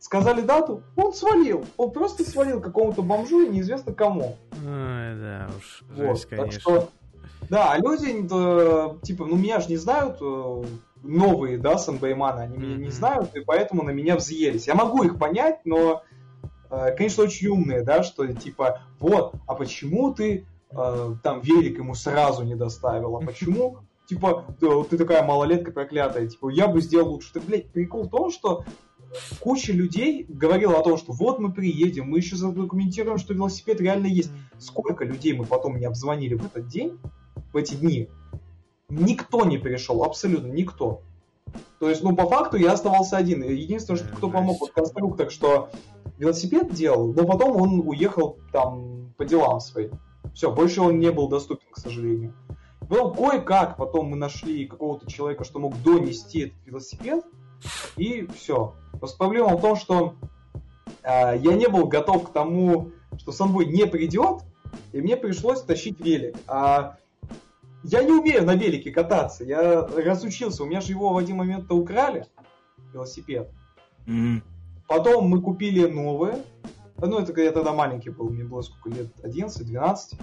[0.00, 1.64] Сказали дату, он свалил.
[1.76, 4.36] Он просто свалил какому-то бомжу и неизвестно кому.
[4.52, 6.60] Ой, да уж, жесть, вот, конечно.
[6.60, 6.88] что,
[7.48, 10.62] да, а люди, э, типа, ну меня же не знают, э,
[11.04, 12.60] новые, да, санбейманы, они mm-hmm.
[12.60, 14.66] меня не знают, и поэтому на меня взъелись.
[14.66, 16.02] Я могу их понять, но
[16.96, 22.44] конечно, очень умные, да, что типа, вот, а почему ты э, там велик ему сразу
[22.44, 27.32] не доставил, а почему типа, ты такая малолетка проклятая, типа, я бы сделал лучше.
[27.32, 28.64] Так, блядь, прикол в том, что
[29.40, 34.06] куча людей говорила о том, что вот мы приедем, мы еще задокументируем, что велосипед реально
[34.06, 34.30] есть.
[34.58, 36.98] Сколько людей мы потом не обзвонили в этот день,
[37.52, 38.08] в эти дни?
[38.88, 41.02] Никто не пришел, абсолютно никто.
[41.78, 43.42] То есть, ну, по факту я оставался один.
[43.42, 45.70] Единственное, что кто помог, вот конструктор, что
[46.18, 49.92] велосипед делал, но потом он уехал там по делам своим.
[50.34, 52.34] Все, больше он не был доступен, к сожалению.
[52.88, 57.24] Но кое-как потом мы нашли какого-то человека, что мог донести этот велосипед,
[57.96, 58.74] и все.
[58.98, 60.14] Просто проблема в том, что
[61.02, 64.42] э, я не был готов к тому, что Санбой не придет,
[64.92, 66.36] и мне пришлось тащить велик.
[66.46, 66.96] А
[67.84, 69.44] я не умею на велике кататься.
[69.44, 70.62] Я разучился.
[70.62, 72.26] У меня же его в один момент украли,
[72.92, 73.50] велосипед.
[74.06, 74.42] Mm-hmm.
[74.88, 76.42] Потом мы купили новые.
[76.98, 79.08] Ну, это я тогда маленький был, мне было сколько лет?
[79.22, 80.20] 11-12.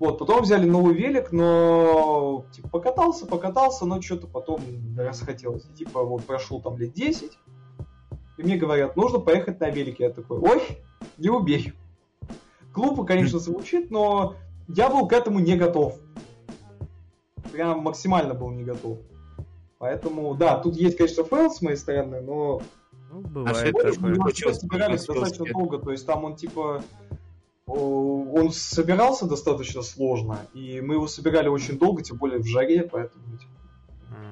[0.00, 4.60] Вот, потом взяли новый велик, но типа покатался, покатался, но что-то потом
[4.96, 5.64] расхотелось.
[5.76, 7.38] Типа вот прошел там лет 10,
[8.38, 10.04] и мне говорят, нужно поехать на велике.
[10.04, 10.62] Я такой, ой,
[11.18, 11.72] не убей.
[12.72, 14.34] Глупо, конечно, звучит, но
[14.68, 15.98] я был к этому не готов.
[17.52, 18.98] Прям максимально был не готов.
[19.78, 22.62] Поэтому, да, тут есть, конечно, fail с моей стороны, но...
[23.14, 24.14] Ну, бывает а такое.
[24.16, 26.82] Мы собирались достаточно долго, то есть там он типа
[27.66, 33.24] он собирался достаточно сложно, и мы его собирали очень долго, тем более в жаре, поэтому...
[33.38, 33.52] Типа...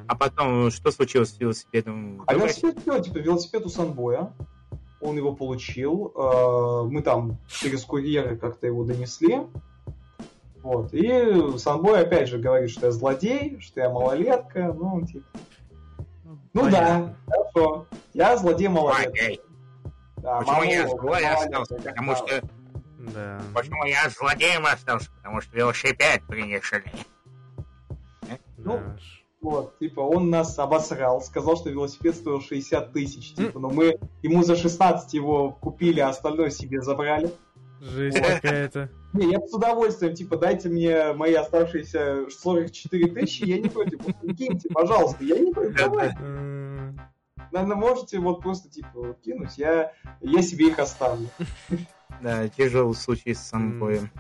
[0.07, 2.23] А потом что случилось с велосипедом?
[2.27, 4.35] А велосипед, все, типа, велосипед у Санбоя,
[5.01, 9.41] он его получил, э, мы там через курьеры как-то его донесли,
[10.63, 15.27] вот, и Санбой опять же говорит, что я злодей, что я малолетка, ну, типа...
[16.55, 19.43] Ну да, хорошо, я злодей-малолетка.
[20.19, 21.75] Да, Почему я злой остался?
[21.77, 22.43] Потому что
[23.15, 23.41] да.
[23.53, 25.11] Почему я злодеем остался?
[25.17, 26.85] Потому что велосипед принесли.
[28.59, 28.81] Ну,
[29.41, 34.45] вот, типа, он нас обосрал, сказал, что велосипед стоил 60 тысяч, типа, но мы ему
[34.45, 37.33] за 16 его купили, а остальное себе забрали.
[37.81, 38.89] Жизнь какая-то.
[39.13, 43.99] Не, я с удовольствием, типа, дайте мне мои оставшиеся 44 тысячи, я не против,
[44.39, 46.13] киньте, пожалуйста, я не против, давай.
[47.53, 51.29] Наверное, можете вот просто, типа, кинуть, я, я себе их оставлю.
[52.21, 54.11] Да, тяжелый случай с самбоем.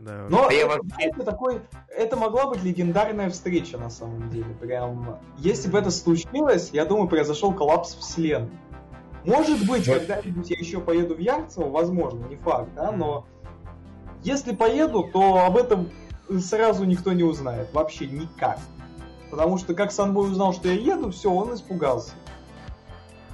[0.00, 0.26] Да.
[0.28, 1.06] Но а это, вообще...
[1.06, 4.52] это, такой, это могла быть легендарная встреча на самом деле.
[4.60, 8.50] Прям, если бы это случилось, я думаю, произошел коллапс вселенной.
[9.24, 9.98] Может быть, вот.
[9.98, 13.26] когда-нибудь я еще поеду в Ярцево, возможно, не факт, да, но
[14.24, 15.90] если поеду, то об этом
[16.40, 18.58] сразу никто не узнает, вообще никак.
[19.30, 22.12] Потому что как Санбой узнал, что я еду, все, он испугался.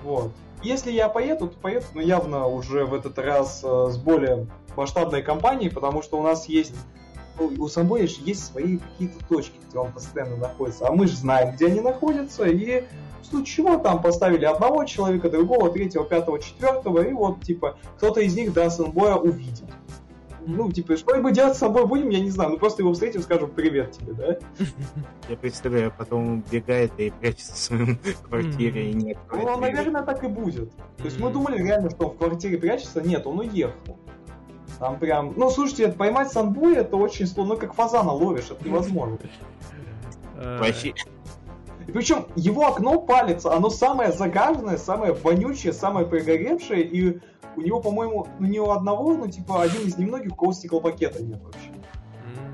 [0.02, 0.32] Вот.
[0.62, 5.22] Если я поеду, то поеду, но явно уже в этот раз э, с более масштабной
[5.22, 6.74] компанией, потому что у нас есть
[7.38, 11.16] ну, у Самбоя же есть свои какие-то точки, где он постоянно находится, а мы же
[11.16, 12.84] знаем, где они находятся, и
[13.22, 18.20] в случае чего там поставили одного человека, другого, третьего, пятого, четвертого, и вот, типа, кто-то
[18.20, 19.64] из них до Самбоя увидит
[20.48, 22.50] ну, типа, что-нибудь делать с собой будем, я не знаю.
[22.50, 24.38] Ну, просто его встретим, скажем привет тебе, да?
[25.28, 29.18] Я представляю, потом он убегает и прячется в своем квартире и нет.
[29.30, 30.72] Ну, наверное, так и будет.
[30.96, 33.02] То есть мы думали реально, что он в квартире прячется.
[33.02, 33.98] Нет, он уехал.
[34.78, 35.34] Там прям...
[35.36, 37.54] Ну, слушайте, поймать санбуй это очень сложно.
[37.54, 39.18] Ну, как фазана ловишь, это невозможно.
[40.36, 40.94] Вообще...
[41.86, 47.20] И причем его окно палится, оно самое загаженное, самое вонючее, самое пригоревшее, и
[47.58, 51.42] у него, по-моему, у него одного, ну, типа, один из немногих, у кого стеклопакета нет
[51.42, 51.70] вообще.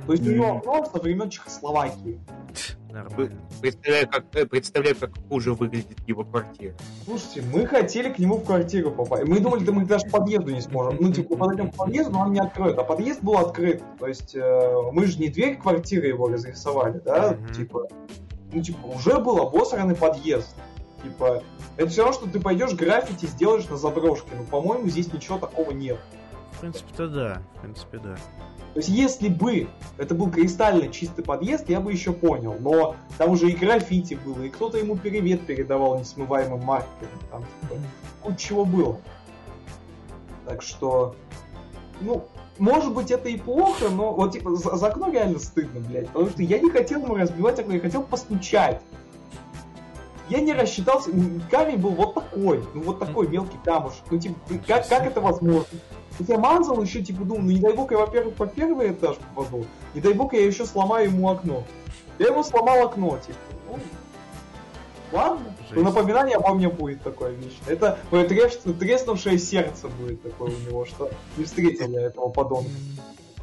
[0.07, 2.21] То есть у него просто времен Чехословакии.
[2.91, 3.41] Нормально.
[3.61, 6.75] Представляю как, э, представляю, как хуже выглядит его квартира.
[7.05, 9.27] Слушайте, мы хотели к нему в квартиру попасть.
[9.27, 10.99] Мы думали, да мы даже к подъезду не сможем.
[11.01, 12.79] Ну, типа, подойдем к подъезду, но он не откроет.
[12.79, 13.83] А подъезд был открыт.
[13.99, 17.37] То есть э, мы же не дверь квартиры его разрисовали, да?
[17.55, 17.89] Типа,
[18.53, 20.55] ну, типа, уже был обосранный подъезд.
[21.05, 21.43] Типа,
[21.77, 24.31] это все равно, что ты пойдешь граффити сделаешь на заброшке.
[24.37, 25.99] Ну, по-моему, здесь ничего такого нет.
[26.53, 27.43] В принципе-то да.
[27.57, 28.15] В принципе, да.
[28.15, 32.57] То есть, если бы это был кристально чистый подъезд, я бы еще понял.
[32.59, 37.21] Но там уже и граффити было, и кто-то ему привет передавал несмываемым маркером.
[37.31, 37.75] Там типа,
[38.25, 38.99] ну, чего было.
[40.47, 41.15] Так что,
[42.01, 42.25] ну,
[42.59, 46.09] может быть, это и плохо, но вот типа за, за окно реально стыдно, блядь.
[46.09, 48.81] Потому что я не хотел ему разбивать окно, я хотел постучать
[50.29, 51.11] я не рассчитался,
[51.51, 55.67] камень был вот такой, ну вот такой мелкий камушек, ну типа, как, как это возможно?
[56.19, 59.67] Я мазал еще, типа, думал, ну не дай бог я, во-первых, по первый этаж попаду,
[59.95, 61.65] не дай бог я еще сломаю ему окно.
[62.19, 63.79] Я ему сломал окно, типа, ну,
[65.13, 67.59] ладно, ну, напоминание обо мне будет такое вещь.
[67.67, 72.71] Это трес, треснувшее сердце будет такое у него, что не встретил я этого подонка.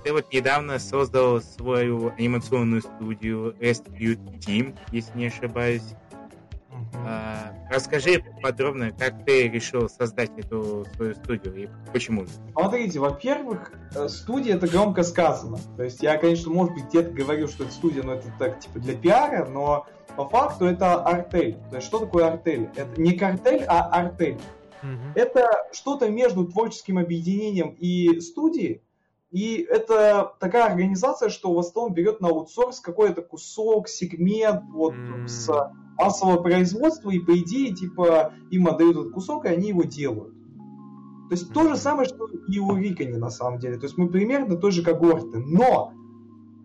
[0.04, 5.84] ты вот недавно создал свою анимационную студию Rescue Team, если не ошибаюсь.
[6.94, 12.26] А, расскажи подробно, как ты решил создать эту свою студию и почему?
[12.54, 15.58] Смотрите, во-первых, э, студия это громко сказано.
[15.78, 18.80] То есть я, конечно, может быть, где-то говорю, что это студия, но это так, типа,
[18.80, 21.58] для пиара, но по факту это артель.
[21.70, 22.70] То есть что такое артель?
[22.76, 24.40] Это не картель, а артель.
[24.84, 25.14] Угу.
[25.16, 28.82] Это что-то между творческим объединением и студией,
[29.32, 35.28] и это такая организация, что в основном берет на аутсорс какой-то кусок, сегмент вот mm.
[35.28, 35.72] с
[36.04, 40.34] массового производства, и по идее, типа, им отдают этот кусок, и они его делают.
[41.30, 43.78] То есть то же самое, что и у Рикани на самом деле.
[43.78, 45.38] То есть мы примерно той же когорты.
[45.38, 45.94] Но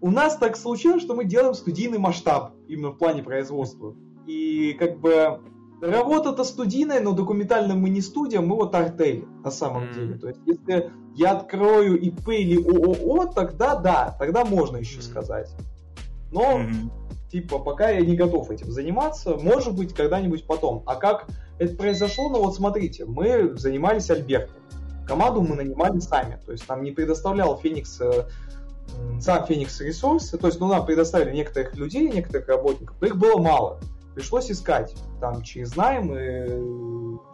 [0.01, 3.95] у нас так случилось, что мы делаем студийный масштаб именно в плане производства.
[4.27, 5.41] И как бы
[5.81, 9.95] Работа-то студийная, но документально мы не студия, мы вот артель на самом mm.
[9.95, 10.15] деле.
[10.19, 15.03] То есть, если я открою ИП или ООО, тогда да, тогда можно еще mm.
[15.03, 15.55] сказать.
[16.33, 16.91] Но, mm.
[17.41, 20.83] Типа, пока я не готов этим заниматься, может быть, когда-нибудь потом.
[20.87, 21.27] А как
[21.59, 22.29] это произошло?
[22.29, 24.57] Ну вот смотрите, мы занимались Альбертом.
[25.07, 28.27] Команду мы нанимали сами, то есть нам не предоставлял Феникс э,
[29.21, 33.79] сам Феникс ресурсы, то есть ну, нам предоставили некоторых людей, некоторых работников, их было мало
[34.17, 36.47] пришлось искать там через найм и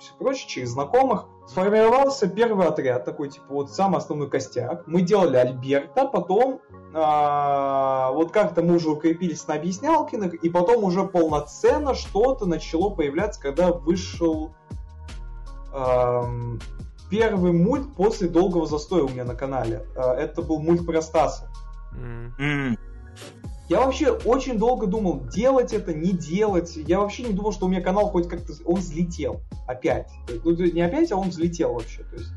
[0.02, 1.26] все прочее, через знакомых.
[1.46, 4.86] Сформировался первый отряд, такой типа вот самый основной костяк.
[4.86, 6.60] Мы делали Альберта, потом
[6.94, 13.40] а, вот как-то мы уже укрепились на объяснялкиных, и потом уже полноценно что-то начало появляться,
[13.40, 14.52] когда вышел
[15.72, 16.24] а,
[17.10, 19.86] первый мульт после долгого застоя у меня на канале.
[19.96, 21.48] А, это был мульт про Стаса.
[21.94, 22.78] Mm.
[23.72, 26.76] Я вообще очень долго думал, делать это, не делать.
[26.76, 28.52] Я вообще не думал, что у меня канал хоть как-то...
[28.66, 29.40] Он взлетел.
[29.66, 30.10] Опять.
[30.44, 32.02] Ну, не опять, а он взлетел вообще.
[32.02, 32.32] То есть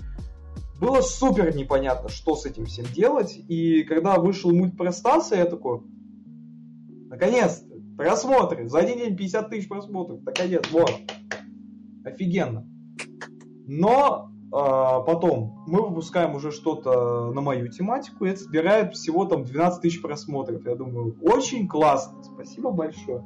[0.80, 3.38] было супер непонятно, что с этим всем делать.
[3.50, 5.82] И когда вышел мульт про Стаса, я такой...
[7.10, 7.76] Наконец-то!
[7.98, 8.69] Просмотры!
[8.69, 10.21] За один день 50 тысяч просмотров.
[10.24, 10.89] Наконец, вот.
[12.06, 12.65] Офигенно.
[13.67, 19.82] Но потом мы выпускаем уже что-то на мою тематику, и это собирает всего там 12
[19.82, 20.65] тысяч просмотров.
[20.65, 23.24] Я думаю, очень классно, спасибо большое.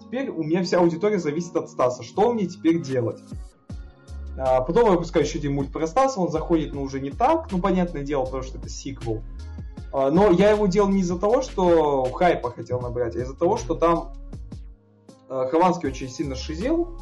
[0.00, 2.02] Теперь у меня вся аудитория зависит от Стаса.
[2.02, 3.20] Что мне теперь делать?
[4.38, 7.52] А потом я выпускаю еще один мульт про Стаса, он заходит, ну, уже не так,
[7.52, 9.22] ну, понятное дело, потому что это сиквел.
[9.92, 13.58] А, но я его делал не из-за того, что хайпа хотел набрать, а из-за того,
[13.58, 14.12] что там
[15.28, 16.96] а, Хованский очень сильно шизел,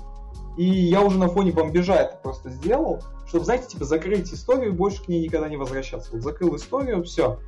[0.56, 4.76] и я уже на фоне бомбежа это просто сделал, чтобы, знаете, типа закрыть историю и
[4.76, 6.10] больше к ней никогда не возвращаться.
[6.12, 7.38] Вот закрыл историю, все.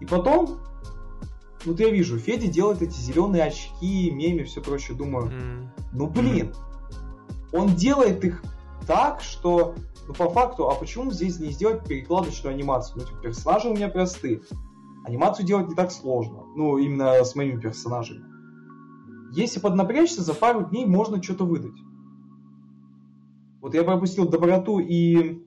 [0.00, 0.60] И потом,
[1.64, 4.96] вот я вижу, Федя делает эти зеленые очки, меми, все прочее.
[4.96, 5.68] Думаю, mm.
[5.92, 6.54] ну блин,
[7.52, 8.42] он делает их
[8.86, 9.74] так, что,
[10.06, 12.98] ну по факту, а почему здесь не сделать перекладочную анимацию?
[12.98, 14.42] Ну, типа, персонажи у меня простые.
[15.04, 16.44] Анимацию делать не так сложно.
[16.54, 18.24] Ну, именно с моими персонажами.
[19.32, 21.78] Если поднапрячься, за пару дней можно что-то выдать.
[23.60, 25.44] Вот я пропустил доброту и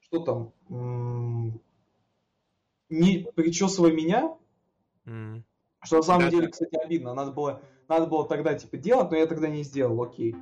[0.00, 1.60] что там?
[2.90, 4.36] Не причесывай меня.
[5.06, 5.42] Mm.
[5.84, 7.14] Что на самом да, деле, кстати, обидно.
[7.14, 10.36] Надо было, надо было тогда типа делать, но я тогда не сделал, окей.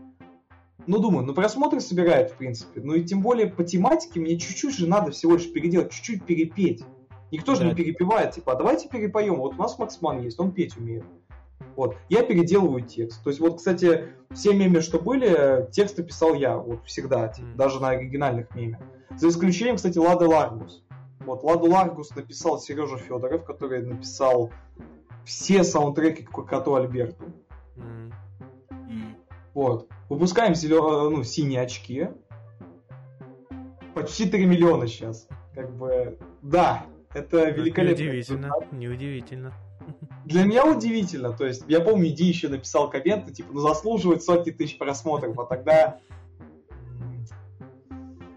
[0.86, 2.80] Ну, думаю, ну просмотры собирает, в принципе.
[2.80, 6.82] Ну и тем более по тематике мне чуть-чуть же надо всего лишь переделать, чуть-чуть перепеть.
[7.30, 7.68] Никто же да.
[7.68, 9.36] не перепевает, типа, а давайте перепоем.
[9.36, 11.04] Вот у нас Максман есть, он петь умеет.
[11.76, 11.96] Вот.
[12.08, 13.22] Я переделываю текст.
[13.22, 17.80] То есть, вот, кстати, все мемы, что были, тексты писал я, вот всегда, типа, даже
[17.80, 18.80] на оригинальных мемах.
[19.16, 20.82] За исключением, кстати, Лады Ларгус.
[21.20, 24.50] Вот, Ладу Ларгус написал Сережа Федоров, который написал
[25.24, 27.24] все саундтреки к Коту Альберту.
[29.52, 29.88] Вот.
[30.08, 31.10] Выпускаем зелё...
[31.10, 32.08] ну, синие очки.
[33.94, 35.28] Почти 3 миллиона сейчас.
[35.54, 38.02] Как бы, да, это великолепно.
[38.02, 39.52] Неудивительно, неудивительно.
[40.24, 44.50] Для меня удивительно, то есть, я помню, Ди еще написал комменты, типа, ну, заслуживает сотни
[44.50, 45.98] тысяч просмотров, а тогда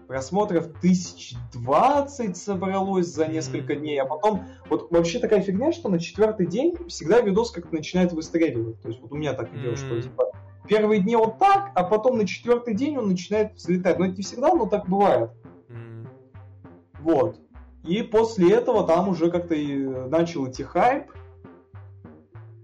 [0.08, 5.98] просмотров тысяч двадцать собралось за несколько дней, а потом, вот вообще такая фигня, что на
[5.98, 10.00] четвертый день всегда видос как-то начинает выстреливать, то есть, вот у меня так идет, что,
[10.00, 10.32] типа,
[10.66, 14.22] первые дни вот так, а потом на четвертый день он начинает взлетать, но это не
[14.22, 15.30] всегда, но так бывает.
[17.00, 17.38] Вот.
[17.84, 19.54] И после этого там уже как-то
[20.08, 21.10] начал идти хайп,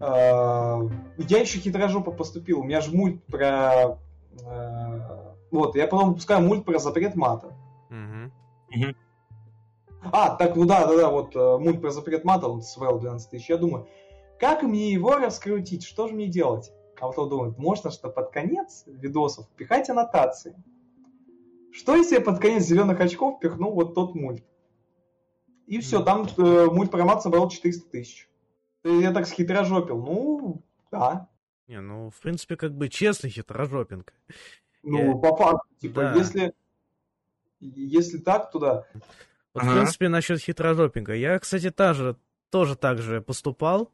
[0.01, 2.61] я еще хитрожопо поступил.
[2.61, 3.99] У меня же мульт про...
[4.47, 7.55] А, вот, я потом выпускаю мульт про запрет мата.
[10.03, 13.29] А, так, ну да, да, да, вот э, мульт про запрет мата, он свел 12
[13.29, 13.51] тысяч.
[13.51, 13.87] Я думаю,
[14.39, 15.85] как мне его раскрутить?
[15.85, 16.73] Что же мне делать?
[16.99, 20.55] А вот он думает, можно что под конец видосов пихать аннотации.
[21.73, 24.45] Что если я под конец зеленых очков пихну вот тот мульт?
[25.67, 28.30] И все, там э, мультпромат собрал 400 тысяч.
[28.85, 29.99] Я так схитрожопил.
[29.99, 31.29] Ну, да.
[31.69, 34.13] Не, ну, в принципе, как бы честный хитрожопинг.
[34.83, 35.17] Ну, Я...
[35.17, 36.15] по факту, типа, да.
[36.15, 36.53] если,
[37.61, 38.87] если так, то да.
[39.53, 39.71] Вот, ага.
[39.71, 41.15] в принципе, насчет хитрожопинга.
[41.15, 42.17] Я, кстати, тоже,
[42.51, 43.93] тоже так же поступал,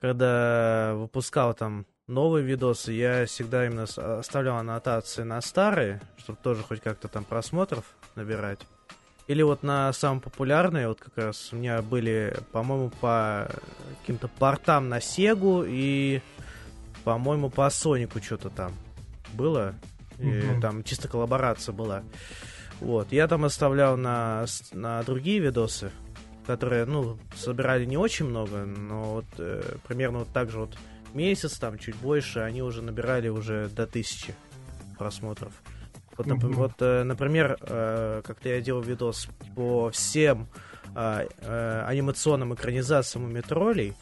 [0.00, 6.80] когда выпускал там новые видосы, я всегда именно оставлял аннотации на старые, чтобы тоже хоть
[6.80, 8.60] как-то там просмотров набирать.
[9.26, 13.50] Или вот на самые популярные, вот как раз у меня были, по-моему, по
[14.00, 16.20] каким-то портам на Сегу и,
[17.02, 18.72] по-моему, по Сонику что-то там
[19.32, 19.74] было.
[20.18, 22.02] И там чисто коллаборация была.
[22.80, 23.12] Вот.
[23.12, 25.90] Я там оставлял на, на другие видосы,
[26.46, 30.76] которые, ну, собирали не очень много, но вот э, примерно вот так же вот
[31.14, 34.34] месяц, там чуть больше, они уже набирали уже до тысячи
[34.98, 35.52] просмотров.
[36.16, 36.52] Вот, mm-hmm.
[36.54, 40.48] вот э, например, э, как-то я делал видос по всем
[40.94, 43.94] э, э, анимационным экранизациям у метролей.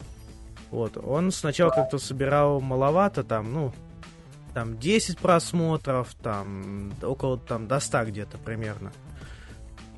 [0.71, 3.73] Вот, он сначала как-то собирал маловато, там, ну,
[4.53, 8.91] там 10 просмотров, там около там до 100 где-то примерно.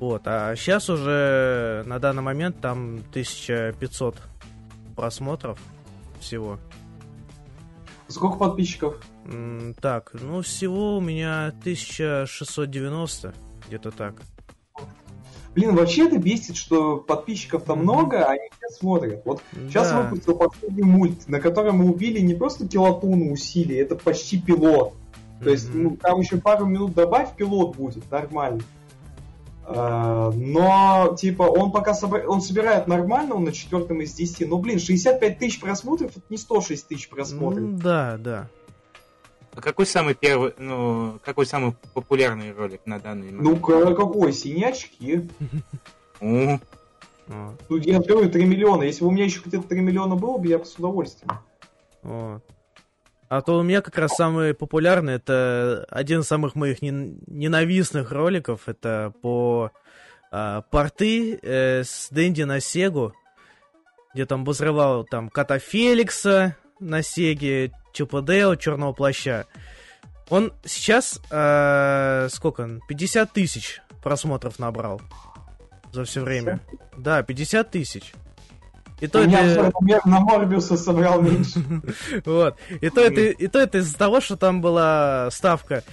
[0.00, 4.16] Вот, а сейчас уже на данный момент там 1500
[4.96, 5.58] просмотров
[6.20, 6.58] всего.
[8.08, 8.96] Сколько подписчиков?
[9.80, 13.34] Так, ну всего у меня 1690,
[13.68, 14.14] где-то так.
[15.54, 17.82] Блин, вообще это бесит, что подписчиков там mm-hmm.
[17.82, 19.22] много, а они все смотрят.
[19.24, 19.68] Вот да.
[19.68, 24.94] сейчас выпустил последний мульт, на котором мы убили не просто килотону усилий, это почти пилот.
[25.40, 25.50] То mm-hmm.
[25.50, 28.62] есть, ну, там еще пару минут добавь, пилот будет, нормально.
[29.70, 32.24] А, но, типа, он пока собра...
[32.26, 34.48] он собирает нормально, он на четвертом из 10.
[34.48, 37.64] Но, блин, 65 тысяч просмотров, это не 106 тысяч просмотров.
[37.64, 38.48] Mm, да, да.
[39.52, 43.42] А какой самый первый, ну, какой самый популярный ролик на данный момент?
[43.42, 43.56] Ну,
[43.94, 44.32] какой?
[44.32, 45.28] Синячки.
[47.30, 48.84] Ну, я говорю, 3 миллиона.
[48.84, 51.30] Если бы у меня еще где-то 3 миллиона было бы, я бы с удовольствием.
[53.28, 58.68] А то у меня как раз самый популярный, это один из самых моих ненавистных роликов,
[58.68, 59.70] это по
[60.30, 63.12] а, порты э, с Дэнди на Сегу,
[64.14, 69.46] где там взрывал там кота Феликса на Сеге, Чупадео, Черного Плаща.
[70.30, 75.02] Он сейчас, э, сколько он, 50 тысяч просмотров набрал
[75.92, 76.60] за все время.
[76.96, 78.12] Да, 50 тысяч.
[79.00, 79.72] И то это...
[79.86, 81.62] Я на Морбиуса собрал меньше.
[82.24, 82.56] Вот.
[82.80, 85.84] И то это, и то это из-за того, что там была ставка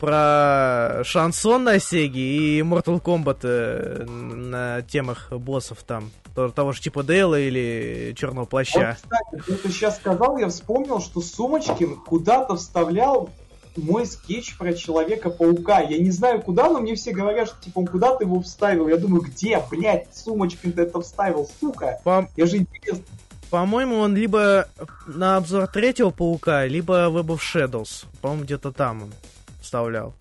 [0.00, 6.10] про шансон на Сеге и Mortal Kombat э, на темах боссов там.
[6.54, 8.98] Того же типа Дейла или Черного Плаща.
[9.10, 13.30] Вот, кстати, ты сейчас сказал, я вспомнил, что Сумочкин куда-то вставлял
[13.76, 15.80] мой скетч про Человека-паука.
[15.80, 18.88] Я не знаю куда, но мне все говорят, что типа он куда ты его вставил.
[18.88, 22.00] Я думаю, где, блядь, сумочкин ты это вставил, сука?
[22.04, 22.28] По...
[22.36, 23.04] Я же интересно.
[23.50, 24.68] По-моему, он либо
[25.06, 28.06] на обзор третьего паука, либо Web of Shadows.
[28.20, 29.12] По-моему, где-то там он
[29.60, 30.14] вставлял.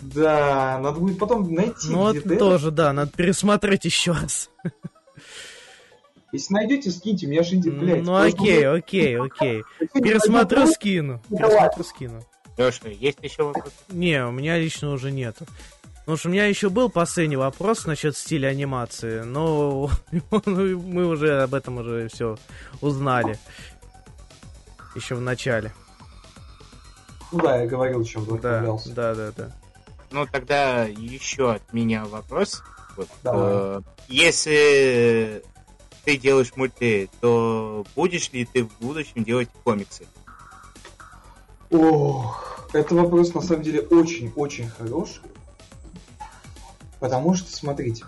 [0.00, 1.90] Да, надо будет потом найти.
[1.90, 4.50] Ну вот тоже, да, надо пересмотреть еще раз.
[6.32, 8.02] Если найдете, скиньте, меня же блядь.
[8.02, 9.62] Ну окей, окей, окей.
[9.94, 11.20] Пересмотрю, скину.
[11.28, 12.20] Пересмотрю, скину.
[12.60, 13.72] Леша, есть еще вопрос?
[13.88, 15.46] Не, у меня лично уже нету.
[16.00, 19.90] Потому что у меня еще был последний вопрос насчет стиля анимации, но
[20.44, 22.36] мы уже об этом уже все
[22.80, 23.38] узнали.
[24.94, 25.72] Еще в начале.
[27.32, 29.52] Ну да, я говорил, чем да, да, да, да.
[30.10, 32.62] Ну тогда еще от меня вопрос.
[32.96, 35.42] Вот, э, если
[36.04, 40.06] ты делаешь мульты, то будешь ли ты в будущем делать комиксы?
[41.70, 45.22] Ох, это вопрос на самом деле очень-очень хороший.
[46.98, 48.04] Потому что, смотрите,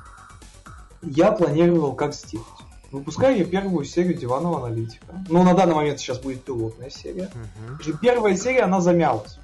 [1.03, 2.47] я планировал как сделать.
[2.91, 5.07] Выпускаю я первую серию диванного аналитика.
[5.31, 7.31] Ну, на данный момент сейчас будет пилотная серия.
[7.81, 7.97] Uh-huh.
[8.03, 9.39] Первая серия, она замялась.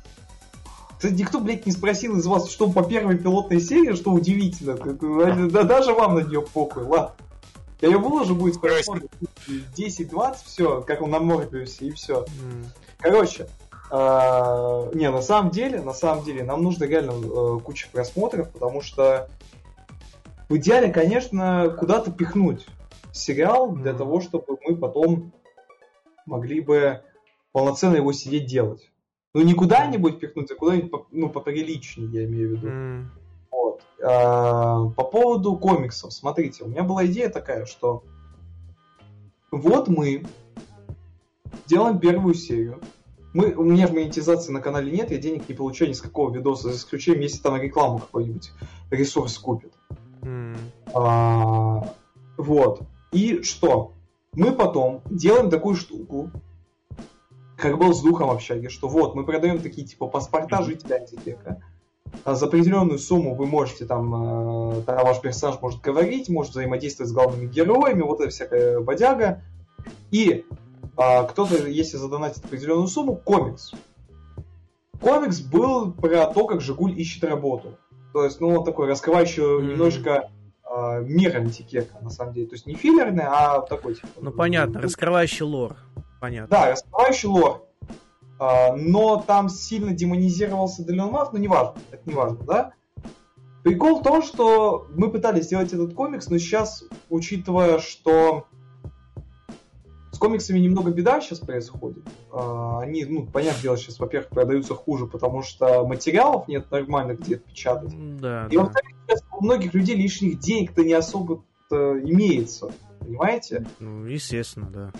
[0.98, 4.76] Кстати, никто, блядь, не спросил из вас, что по первой пилотной серии, что удивительно.
[5.48, 7.14] Да, даже вам на нее похуй, ладно.
[7.80, 12.26] Я ее выложу, будет 10-20, все, как он на Морбиусе, и все.
[12.98, 13.48] Короче,
[13.91, 18.80] а, не, на самом деле, на самом деле, нам нужно реально э, куча просмотров, потому
[18.80, 19.28] что
[20.49, 22.66] в идеале, конечно, куда-то пихнуть
[23.12, 25.32] сериал для того, чтобы мы потом
[26.26, 27.03] могли бы
[27.53, 28.91] полноценно его сидеть делать.
[29.34, 33.11] Ну, не куда-нибудь пихнуть, а куда-нибудь, ну, поприличнее, я имею в виду.
[33.51, 33.82] Вот.
[34.03, 38.05] А, по поводу комиксов, смотрите, у меня была идея такая, что
[39.51, 40.24] вот мы
[41.66, 42.80] делаем первую серию,
[43.32, 46.32] мы, у меня в монетизации на канале нет, я денег не получаю ни с какого
[46.32, 48.52] видоса, за исключением, если там рекламу какой-нибудь
[48.90, 49.72] ресурс купит.
[50.22, 50.56] Mm.
[50.94, 51.94] А,
[52.36, 52.82] вот.
[53.12, 53.92] И что?
[54.32, 56.30] Мы потом делаем такую штуку,
[57.56, 61.62] как был с духом общаги, что вот, мы продаем такие типа паспорта жителя антитека.
[62.24, 67.10] А за определенную сумму вы можете там, э, там ваш персонаж может говорить, может взаимодействовать
[67.10, 69.42] с главными героями, вот эта всякая бодяга.
[70.10, 70.46] И
[70.99, 73.72] а, кто-то, если задонатит определенную сумму, комикс.
[75.01, 77.78] Комикс был про то, как Жигуль ищет работу.
[78.12, 79.70] То есть, ну, он такой раскрывающий mm-hmm.
[79.70, 80.30] немножечко
[80.68, 82.49] э, мир антикека, на самом деле.
[82.49, 84.09] То есть не филлерный, а такой типа.
[84.20, 85.76] Ну понятно, раскрывающий лор.
[86.20, 86.49] Понятно.
[86.49, 87.64] Да, раскрывающий лор.
[88.40, 92.72] А, но там сильно демонизировался Делион Маф, но неважно, это не важно, да?
[93.62, 98.47] Прикол в том, что мы пытались сделать этот комикс, но сейчас, учитывая, что
[100.18, 102.02] с комиксами немного беда сейчас происходит.
[102.32, 107.36] А, они, ну, понятное дело, сейчас, во-первых, продаются хуже, потому что материалов нет нормально где
[107.36, 107.92] печатать.
[108.20, 108.62] Да, И, да.
[108.64, 108.96] во-вторых,
[109.38, 112.72] у многих людей лишних денег-то не особо имеется.
[112.98, 113.64] Понимаете?
[113.78, 114.92] Ну, естественно, да.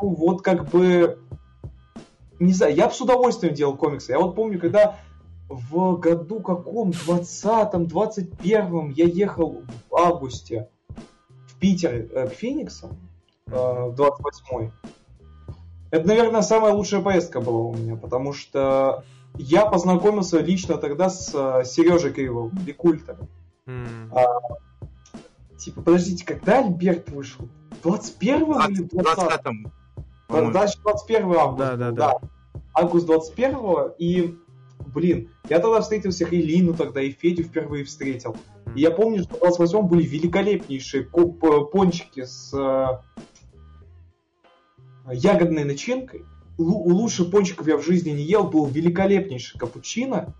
[0.00, 1.18] Ну, вот как бы
[2.38, 4.12] не знаю, я бы с удовольствием делал комиксы.
[4.12, 4.96] Я вот помню, когда
[5.48, 10.68] в году каком, 20-м, 21-м я ехал в августе
[11.48, 12.96] в Питер э, к Фениксам,
[13.52, 14.70] в 28-й.
[15.90, 19.04] Это, наверное, самая лучшая поездка была у меня, потому что
[19.36, 23.28] я познакомился лично тогда с э, Сережей Кривовым, Бикультером.
[23.66, 24.10] Mm.
[24.12, 24.24] А,
[25.58, 27.46] типа, подождите, когда Альберт вышел?
[27.82, 29.72] 21-м или 20-м?
[30.52, 31.76] Дальше 21 августа.
[31.76, 32.14] Да, да, да.
[32.74, 34.34] Август 21 и,
[34.86, 38.36] блин, я тогда встретил всех и Лину тогда, и Федю впервые встретил.
[38.74, 43.22] И я помню, что в 28 были великолепнейшие пончики с э,
[45.10, 46.24] ягодной начинкой.
[46.58, 50.34] Лучше пончиков я в жизни не ел, был великолепнейший капучино.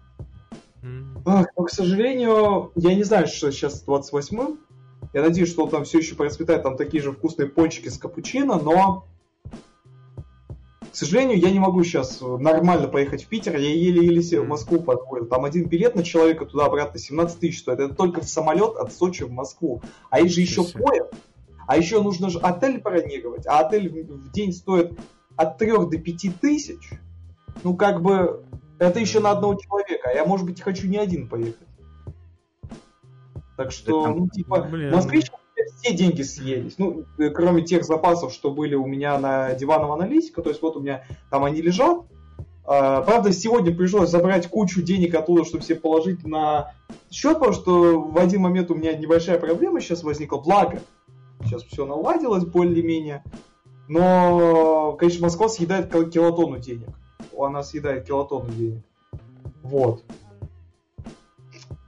[1.24, 4.58] Ах, но, к сожалению, я не знаю, что сейчас с 28-м.
[5.12, 8.58] Я надеюсь, что он там все еще процветает, там такие же вкусные пончики с капучино,
[8.58, 9.06] но
[10.92, 15.26] к сожалению, я не могу сейчас нормально поехать в Питер, я еле-еле в Москву подходил.
[15.26, 17.80] Там один билет на человека туда-обратно 17 тысяч стоит.
[17.80, 19.80] Это только в самолет от Сочи в Москву.
[20.10, 21.10] А есть же еще поезд.
[21.66, 23.46] А еще нужно же отель бронировать.
[23.46, 24.98] А отель в день стоит
[25.36, 26.90] от 3 до 5 тысяч.
[27.64, 28.44] Ну, как бы,
[28.78, 30.10] это еще на одного человека.
[30.10, 31.68] А я, может быть, хочу не один поехать.
[33.56, 34.92] Так что, ну, типа, Блин.
[34.92, 35.30] москвич
[35.80, 36.74] все деньги съелись.
[36.78, 40.76] Ну, э, кроме тех запасов, что были у меня на дивановом аналитика, то есть вот
[40.76, 42.02] у меня там они лежат.
[42.64, 46.72] А, правда, сегодня пришлось забрать кучу денег оттуда, чтобы все положить на
[47.10, 50.38] счет, потому что в один момент у меня небольшая проблема сейчас возникла.
[50.38, 50.80] Благо,
[51.45, 53.22] сейчас все наладилось более-менее.
[53.88, 56.88] Но, конечно, Москва съедает килотонну денег.
[57.38, 58.82] Она съедает килотонну денег.
[59.62, 60.03] Вот.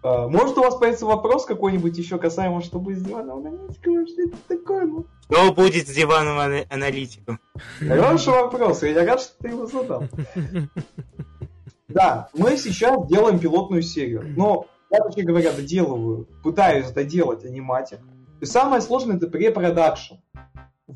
[0.02, 4.06] А, может, у вас появится вопрос какой-нибудь еще касаемо, что будет с диваном аналитиком?
[4.06, 4.86] Что это такое?
[4.86, 5.06] Ну?
[5.30, 7.40] Что будет с диваном аналитиком?
[7.78, 10.04] Хороший вопрос, я рад, что ты его задал.
[11.88, 14.24] Да, мы сейчас делаем пилотную серию.
[14.36, 18.00] Но я, вообще говоря, доделываю, пытаюсь доделать аниматик.
[18.44, 20.16] И самое сложное это препродакшн.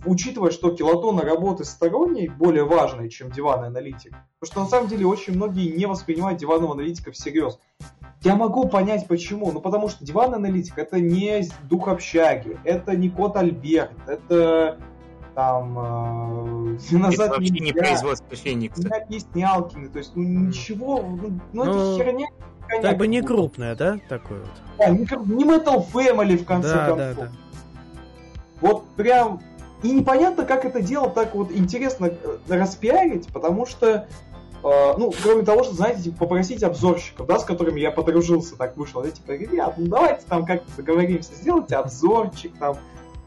[0.04, 4.12] Учитывая, что килотона работы сторонней более важная, чем диванный аналитик.
[4.38, 7.58] Потому что на самом деле очень многие не воспринимают диванного аналитика всерьез.
[8.20, 9.50] Я могу понять почему.
[9.50, 14.78] Ну потому что диван аналитик это не дух общаги, это не кот Альберт, это
[15.34, 18.82] там э, назад вообще не производство Феникса.
[18.82, 21.96] Не объяснялкины, то есть ну ничего, ну, ну это ну,
[22.68, 22.88] херня.
[22.88, 24.48] Как бы не крупная, да, такой вот.
[24.78, 24.98] Да, не,
[25.34, 26.98] не Metal Family в конце да, концов.
[26.98, 27.32] Да, да.
[28.60, 29.40] Вот прям
[29.82, 34.06] и непонятно, как это дело так вот интересно э, распиарить, потому что
[34.60, 38.76] Uh, ну, кроме того, что, знаете, типа, попросить обзорщиков, да, с которыми я подружился, так
[38.76, 42.76] вышло, да, типа, ребят, ну давайте там как-то договоримся, сделайте обзорчик там,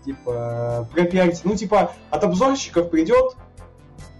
[0.03, 1.39] типа, пропиарите.
[1.45, 3.37] Ну, типа, от обзорщиков придет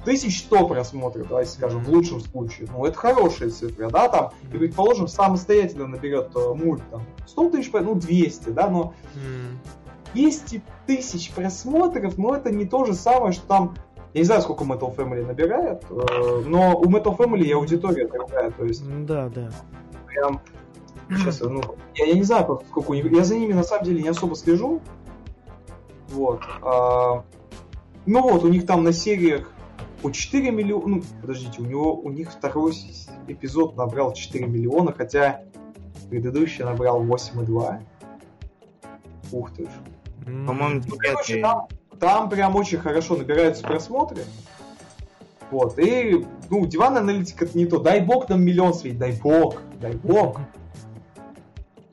[0.02, 2.68] 1100 просмотров, давайте скажем, в лучшем случае.
[2.72, 7.72] Ну, это хорошая цифра, да, там, и, предположим, самостоятельно наберет э, мульт, там, 100 тысяч,
[7.72, 8.94] ну, 200, да, но
[10.14, 13.76] 200 тысяч просмотров, но это не то же самое, что там
[14.14, 18.66] я не знаю, сколько Metal Family набирает, э, но у Metal Family аудитория другая, то
[18.66, 18.84] есть...
[19.06, 19.50] Да, да.
[20.08, 20.42] Прям...
[21.10, 21.62] Сейчас, ну,
[21.96, 23.10] я, я не знаю, сколько у них...
[23.10, 24.82] Я за ними, на самом деле, не особо слежу.
[26.10, 26.42] Вот.
[26.62, 27.24] А...
[28.06, 29.51] Ну вот, у них там на сериях
[30.02, 30.88] по 4 миллиона...
[30.88, 31.96] Ну, подождите, у него...
[31.96, 32.74] У них второй
[33.28, 35.42] эпизод набрал 4 миллиона, хотя
[36.10, 37.82] предыдущий набрал 8,2.
[39.32, 39.70] Ух ты ж.
[40.26, 41.68] По-моему, Короче, там,
[42.00, 44.24] там прям очень хорошо набираются просмотры.
[45.50, 47.80] Вот, и, ну, диван аналитик это не то.
[47.80, 50.40] Дай бог нам миллион светить, дай бог, дай бог.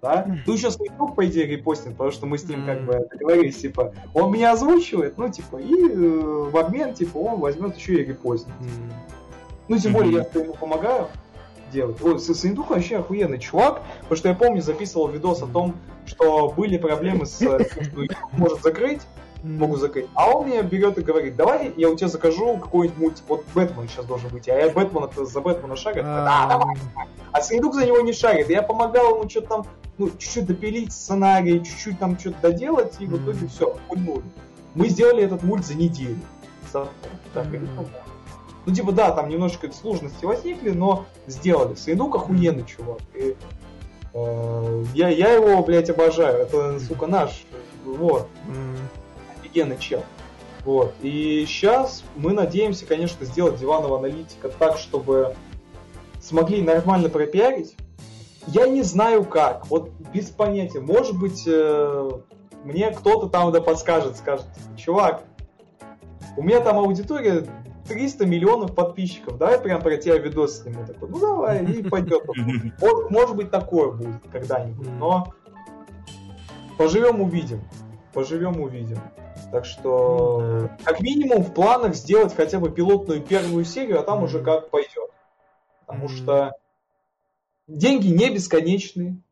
[0.00, 0.26] Да?
[0.46, 3.58] Ну, еще свой друг, по идее, репостит, потому что мы с ним как бы договорились,
[3.58, 8.04] типа, он меня озвучивает, ну, типа, и э, в обмен, типа, он возьмет еще и
[8.04, 8.52] репостит.
[9.68, 11.08] Ну, тем более, я ему помогаю
[11.72, 12.00] делать.
[12.00, 15.74] Вот, Сындуха вообще охуенный чувак, потому что я помню, записывал видос о том,
[16.06, 19.02] что были проблемы с тем, что может закрыть,
[19.42, 20.06] могут закрыть.
[20.14, 23.24] А он мне берет и говорит, давай я у тебя закажу какой-нибудь мультик.
[23.28, 24.48] Вот Бэтмен сейчас должен быть.
[24.48, 26.02] А я Бэтмен это за Бэтмена шарит.
[26.04, 26.76] Да, давай.
[27.32, 28.50] А Сындук за него не шарит.
[28.50, 29.66] Я помогал ему что-то там,
[29.98, 34.24] ну, чуть-чуть допилить сценарий, чуть-чуть там что-то доделать, и в итоге все, пульнули.
[34.74, 36.18] Мы сделали этот мульт за неделю.
[37.34, 37.46] Так,
[38.66, 41.74] ну, типа, да, там немножечко сложности возникли, но сделали.
[41.74, 42.98] Сындук охуенный чувак.
[43.14, 43.34] И,
[44.12, 46.42] э, я, я его, блядь, обожаю.
[46.42, 47.46] Это, сука, наш.
[47.86, 48.28] Вот.
[49.58, 50.04] Офигенный чел.
[50.64, 50.94] Вот.
[51.02, 55.34] И сейчас мы надеемся, конечно, сделать диванного аналитика так, чтобы
[56.20, 57.76] смогли нормально пропиарить.
[58.46, 60.80] Я не знаю как, вот без понятия.
[60.80, 62.10] Может быть, э,
[62.64, 64.46] мне кто-то там да подскажет, скажет,
[64.76, 65.22] чувак,
[66.36, 67.46] у меня там аудитория
[67.88, 70.86] 300 миллионов подписчиков, давай прям про тебя видос сниму.
[70.86, 72.22] Такой, ну давай, и пойдет.
[72.80, 75.34] Вот, может быть, такое будет когда-нибудь, но
[76.78, 77.62] поживем увидим.
[78.14, 78.98] Поживем увидим.
[79.50, 84.22] Так что, ну, как минимум, в планах сделать хотя бы пилотную первую серию, а там
[84.22, 85.10] уже как пойдет.
[85.86, 86.52] Потому что
[87.66, 89.22] деньги не бесконечны.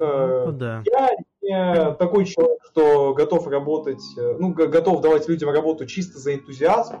[0.00, 0.82] Э, ну, да.
[0.84, 1.10] Я
[1.40, 6.98] не такой человек, что готов работать, э, ну, готов давать людям работу чисто за энтузиазм.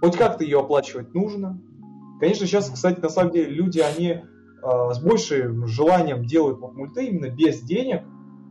[0.00, 1.60] Хоть как-то ее оплачивать нужно.
[2.18, 4.22] Конечно, сейчас, кстати, на самом деле люди, они э,
[4.62, 8.04] с большим желанием делают мульты именно без денег,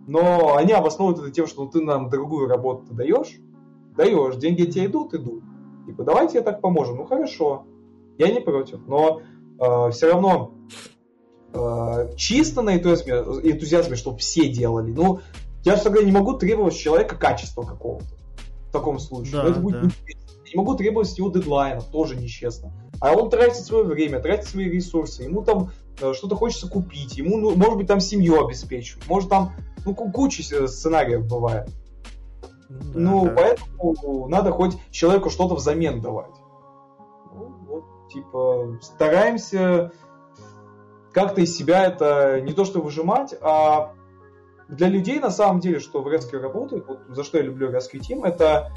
[0.07, 3.39] но они обосновывают это тем, что ну, ты нам другую работу даешь,
[3.95, 5.43] даешь, деньги тебе идут, идут.
[5.85, 6.97] Типа, давайте я так поможем.
[6.97, 7.65] Ну хорошо,
[8.17, 9.21] я не против, но
[9.59, 10.53] э, все равно
[11.53, 13.13] э, чисто на энтузиазме,
[13.51, 14.91] энтузиазме, чтобы все делали.
[14.91, 15.19] Ну,
[15.63, 18.15] я же тогда не могу требовать с человека качества какого-то
[18.69, 19.33] в таком случае.
[19.33, 19.89] Да, это будет да.
[20.07, 20.15] Я
[20.53, 22.71] не могу требовать с него дедлайна, тоже нечестно.
[22.99, 27.55] А он тратит свое время, тратит свои ресурсы, ему там что-то хочется купить, ему, ну,
[27.55, 29.53] может быть, там семью обеспечивать, может там
[29.85, 31.69] ну, куча сценариев бывает.
[32.69, 33.33] Да, ну, да.
[33.35, 36.33] поэтому надо хоть человеку что-то взамен давать.
[37.33, 39.91] Ну, вот, типа, стараемся
[41.11, 43.93] как-то из себя это не то что выжимать, а
[44.67, 47.99] для людей на самом деле, что в Резке работает, вот за что я люблю Резки
[47.99, 48.73] Тим, это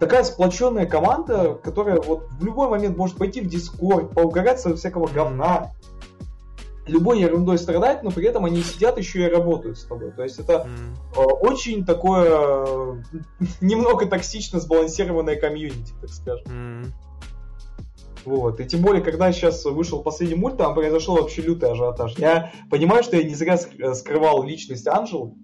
[0.00, 5.72] такая сплоченная команда, которая вот в любой момент может пойти в Дискорд, поугараться всякого говна,
[6.86, 10.12] любой ерундой страдать, но при этом они сидят еще и работают с тобой.
[10.12, 10.66] То есть это
[11.14, 11.22] mm.
[11.40, 13.02] очень такое
[13.60, 16.46] немного токсично сбалансированное комьюнити, так скажем.
[16.46, 16.86] Mm.
[18.24, 18.60] Вот.
[18.60, 22.14] И тем более, когда сейчас вышел последний мульт, там произошел вообще лютый ажиотаж.
[22.18, 25.34] Я понимаю, что я не зря скрывал личность Анжелы.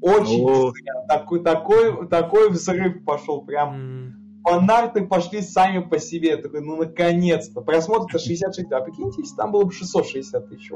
[0.00, 0.72] Очень oh.
[1.08, 3.76] такой, такой, такой взрыв пошел прям.
[3.76, 6.30] Mm фанарты пошли сами по себе.
[6.30, 7.60] Я такой, ну наконец-то.
[7.60, 8.70] Просмотр-то 66.
[8.72, 10.70] А прикиньте, если там было бы 660 тысяч.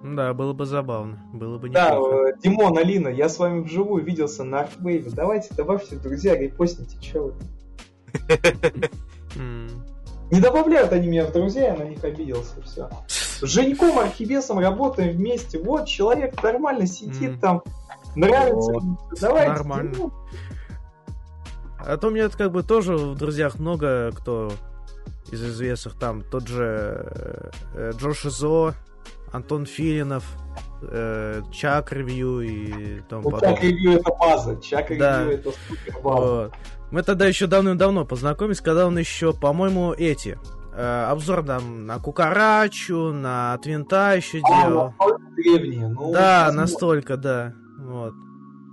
[0.04, 1.24] Да, было бы забавно.
[1.32, 5.10] Было бы Да, э, Димон, Алина, я с вами вживую виделся на Архвейве.
[5.10, 7.34] Давайте, добавьте, друзья, репостните, что вы.
[10.32, 12.90] Не добавляют они меня в друзья, я на них обиделся, все.
[13.08, 15.60] С Женьком Архибесом работаем вместе.
[15.60, 17.64] Вот человек нормально сидит там,
[18.16, 18.74] Нравится?
[18.74, 18.84] Вот.
[19.20, 19.52] Давайте.
[19.52, 20.12] Нормально.
[21.86, 24.52] А то у меня как бы тоже в друзьях много кто
[25.32, 25.96] из известных.
[25.96, 28.74] Там тот же э, Джош Изо,
[29.32, 30.24] Антон Филинов,
[30.82, 34.56] э, Чак Ревью и тому ну, Чак Ревью это база.
[34.62, 35.24] Чак Ревью да.
[35.26, 36.22] это супер база.
[36.22, 36.54] Вот.
[36.92, 40.38] Мы тогда еще давным-давно познакомились, когда он еще, по-моему, эти
[40.74, 44.94] э, обзор там на Кукарачу, на Твинта еще а, делал.
[45.36, 47.54] Древние, ну, да, настолько, да.
[47.84, 48.14] Вот.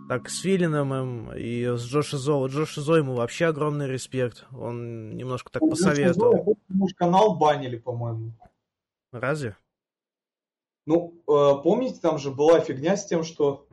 [0.08, 2.38] Так, с Филином и с Джоши Зо.
[2.38, 4.46] Вот Джоши Зо ему вообще огромный респект.
[4.50, 6.56] Он немножко так посоветовал.
[6.68, 8.32] Муж канал банили, по-моему.
[9.12, 9.56] Разве?
[10.86, 13.66] Ну, э, помните, там же была фигня с тем, что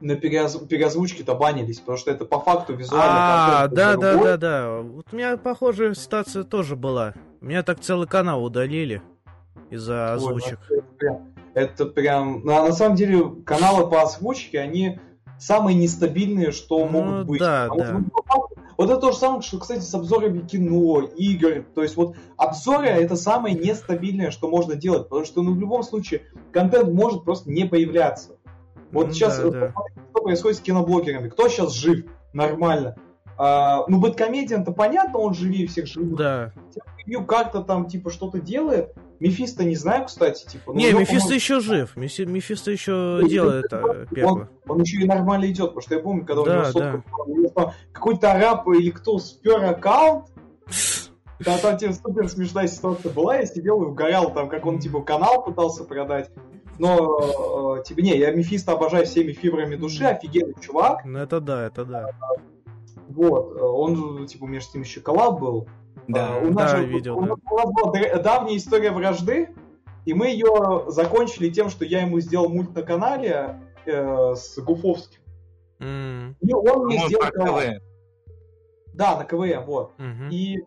[0.00, 0.56] на переоз...
[0.56, 3.64] переозвучке-то банились, потому что это по факту визуально.
[3.64, 4.80] А, да, да, да, да.
[4.80, 7.14] Вот у меня похожая ситуация тоже была.
[7.40, 9.02] У меня так целый канал удалили
[9.70, 10.58] из-за озвучек.
[10.70, 12.42] Ой, ну, это прям...
[12.44, 15.00] Ну, а на самом деле каналы по озвучке, они
[15.38, 17.40] самые нестабильные, что ну, могут быть.
[17.40, 18.02] Да, да.
[18.26, 21.64] Вот, вот это то же самое, что, кстати, с обзорами кино, игр.
[21.74, 25.04] То есть вот обзоры это самое нестабильное, что можно делать.
[25.04, 28.36] Потому что ну, в любом случае контент может просто не появляться.
[28.92, 29.74] Вот ну, сейчас да, да.
[30.10, 31.30] что происходит с киноблогерами.
[31.30, 32.04] Кто сейчас жив
[32.34, 32.96] нормально?
[33.38, 36.18] А, ну, Бэткомедиан-то понятно, он живее всех живых.
[36.18, 36.52] Да.
[37.26, 40.72] Как-то там типа что-то делает, Мефисто не знаю, кстати, типа.
[40.72, 41.96] Не, Мефисто еще жив.
[41.96, 44.32] Мефисто еще делает это, пекло.
[44.32, 47.74] Он, он еще и нормально идет, потому что я помню, когда да, у него да.
[47.92, 50.26] какой-то араб или кто спер аккаунт,
[51.40, 55.00] да, там типа супер смешная ситуация была, я сидел и угорал, там, как он, типа,
[55.02, 56.30] канал пытался продать.
[56.78, 61.04] Но, э, типа, не, я Мефисто обожаю всеми фибрами души, офигенный чувак.
[61.06, 62.10] Ну, это да, это да.
[63.08, 65.66] Вот, он, типа, у меня с ним еще коллаб был.
[66.08, 67.34] Да, у нас да, же, видел, у, да.
[67.34, 69.50] у нас была давняя история вражды,
[70.04, 75.20] и мы ее закончили тем, что я ему сделал мульт на канале э, с Гуфовским.
[75.80, 76.34] Mm.
[76.40, 77.60] И он мне ну, сделал канал.
[78.94, 79.92] Да, на КВМ, вот.
[79.98, 80.30] Mm-hmm.
[80.30, 80.64] И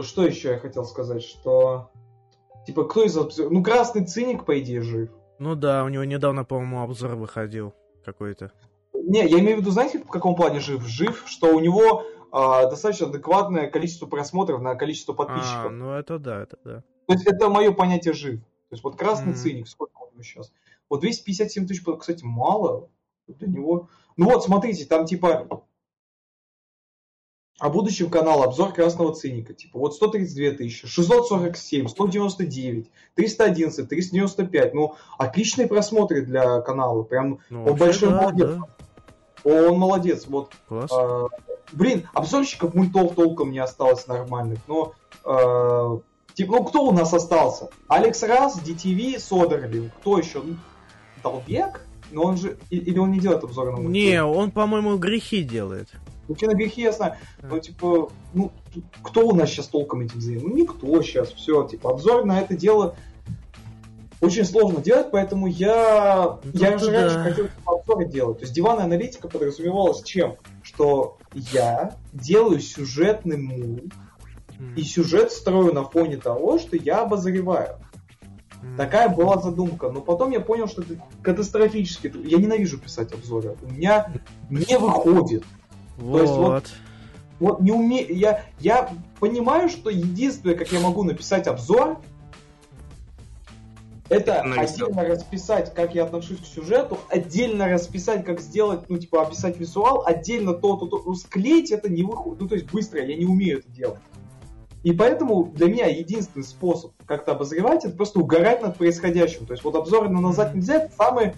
[0.00, 1.90] что еще я хотел сказать, что
[2.66, 5.10] типа кто из ну красный циник по идее жив.
[5.38, 8.52] Ну да, у него недавно, по-моему, обзор выходил какой-то.
[8.94, 10.82] Не, я имею в виду, знаете, в каком плане жив?
[10.86, 12.04] Жив, что у него
[12.36, 15.66] а, достаточно адекватное количество просмотров на количество подписчиков.
[15.66, 16.82] А, ну это да, это да.
[17.06, 18.40] То есть это мое понятие жив.
[18.40, 19.36] То есть вот красный mm.
[19.36, 20.52] циник, сколько него сейчас?
[20.88, 22.88] Вот 257 тысяч, кстати, мало
[23.28, 23.88] для него.
[24.16, 25.64] Ну вот, смотрите, там типа
[27.60, 29.54] о будущем канала обзор красного циника.
[29.54, 34.74] Типа вот 132 тысячи, 647, 199, 311, 395.
[34.74, 37.04] Ну, отличные просмотры для канала.
[37.04, 38.50] Прям ну, он большой да, молодец.
[38.50, 38.68] Да.
[39.44, 40.26] Он молодец.
[40.26, 40.52] Вот.
[40.66, 40.90] Класс.
[40.92, 41.28] А,
[41.72, 44.58] блин, обзорщиков мультов толком не осталось нормальных.
[44.68, 44.94] Но
[45.24, 45.98] а,
[46.34, 47.68] типа, ну кто у нас остался?
[47.88, 49.90] Алекс Раз, DTV, Содерли.
[50.00, 50.42] Кто еще?
[50.42, 50.56] Ну,
[51.22, 51.80] Долбек?
[52.10, 52.58] Но он же...
[52.70, 53.92] Или он не делает обзоры на мультфильм?
[53.92, 55.88] Не, он, по-моему, грехи делает.
[56.28, 57.16] Вообще на грехи я знаю.
[57.42, 58.52] Но, типа, ну,
[59.02, 60.48] кто у нас сейчас толком этим занимается?
[60.48, 61.32] Ну, никто сейчас.
[61.32, 62.94] Все, типа, обзор на это дело
[64.20, 68.38] очень сложно делать, поэтому я, ну, я же раньше хотел обзоры делать.
[68.38, 70.36] То есть диванная аналитика подразумевалась чем?
[70.62, 73.90] Что я делаю сюжетный mm.
[74.76, 77.78] и сюжет строю на фоне того, что я обозреваю.
[78.62, 78.76] Mm.
[78.76, 79.90] Такая была задумка.
[79.90, 82.12] Но потом я понял, что это катастрофически.
[82.24, 83.56] Я ненавижу писать обзоры.
[83.62, 84.12] У меня
[84.48, 85.44] не выходит.
[85.96, 86.18] Вот.
[86.18, 86.64] То есть вот,
[87.40, 88.04] вот не уме...
[88.04, 91.98] я, я понимаю, что единственное, как я могу написать обзор,
[94.08, 99.58] это отдельно расписать, как я отношусь к сюжету, отдельно расписать, как сделать, ну, типа, описать
[99.58, 103.24] визуал, отдельно то-то, то, ну, склеить это не выходит, ну, то есть быстро, я не
[103.24, 104.00] умею это делать.
[104.82, 109.46] И поэтому для меня единственный способ как-то обозревать, это просто угорать над происходящим.
[109.46, 111.32] То есть вот обзоры на назад нельзя, это самый,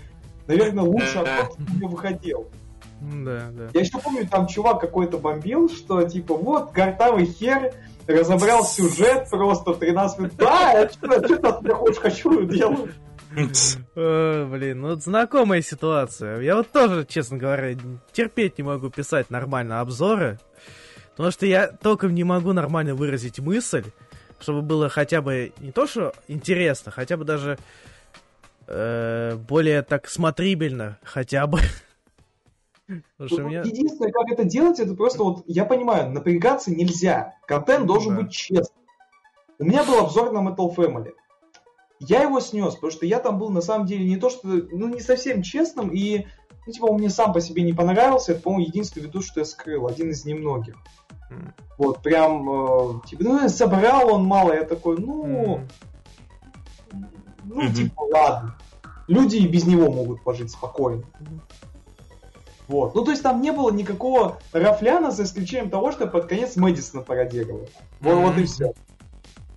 [0.49, 2.47] наверное, лучший обзор, который у меня выходил.
[3.01, 3.69] Да, да.
[3.73, 7.73] Я еще помню, там чувак какой-то бомбил, что типа вот гортавый хер
[8.07, 10.37] разобрал сюжет просто в 13 минут.
[10.37, 12.91] Да, я что-то хочешь хочу делаю.
[13.95, 16.41] блин, ну знакомая ситуация.
[16.41, 17.77] Я вот тоже, честно говоря,
[18.13, 20.39] терпеть не могу писать нормально обзоры,
[21.11, 23.85] потому что я толком не могу нормально выразить мысль,
[24.41, 27.59] чтобы было хотя бы не то, что интересно, хотя бы даже
[28.67, 31.61] э, более так смотрибельно, хотя бы.
[33.17, 33.63] Слушай, меня...
[33.63, 37.35] Единственное, как это делать, это просто вот, я понимаю, напрягаться нельзя.
[37.47, 38.23] Контент должен да.
[38.23, 38.85] быть честным.
[39.59, 41.13] У меня был обзор на Metal Family.
[41.99, 44.89] Я его снес, потому что я там был на самом деле не то, что, ну,
[44.89, 46.27] не совсем честным, и,
[46.67, 48.33] ну, типа, он мне сам по себе не понравился.
[48.33, 50.77] Это, по-моему, единственный видос, что я скрыл, один из немногих.
[51.31, 51.53] Mm.
[51.79, 55.69] Вот, прям, э, типа, ну, собрал он мало, я такой, ну, mm.
[57.45, 57.75] ну, mm-hmm.
[57.75, 58.59] типа, ладно.
[59.09, 61.05] Люди и без него могут пожить спокойно.
[62.69, 62.95] Вот.
[62.95, 67.03] Ну, то есть там не было никакого рафляна, за исключением того, что под конец Мэдисона
[67.03, 67.69] пародировал.
[68.01, 68.23] Вот, mm-hmm.
[68.23, 68.73] вот и все.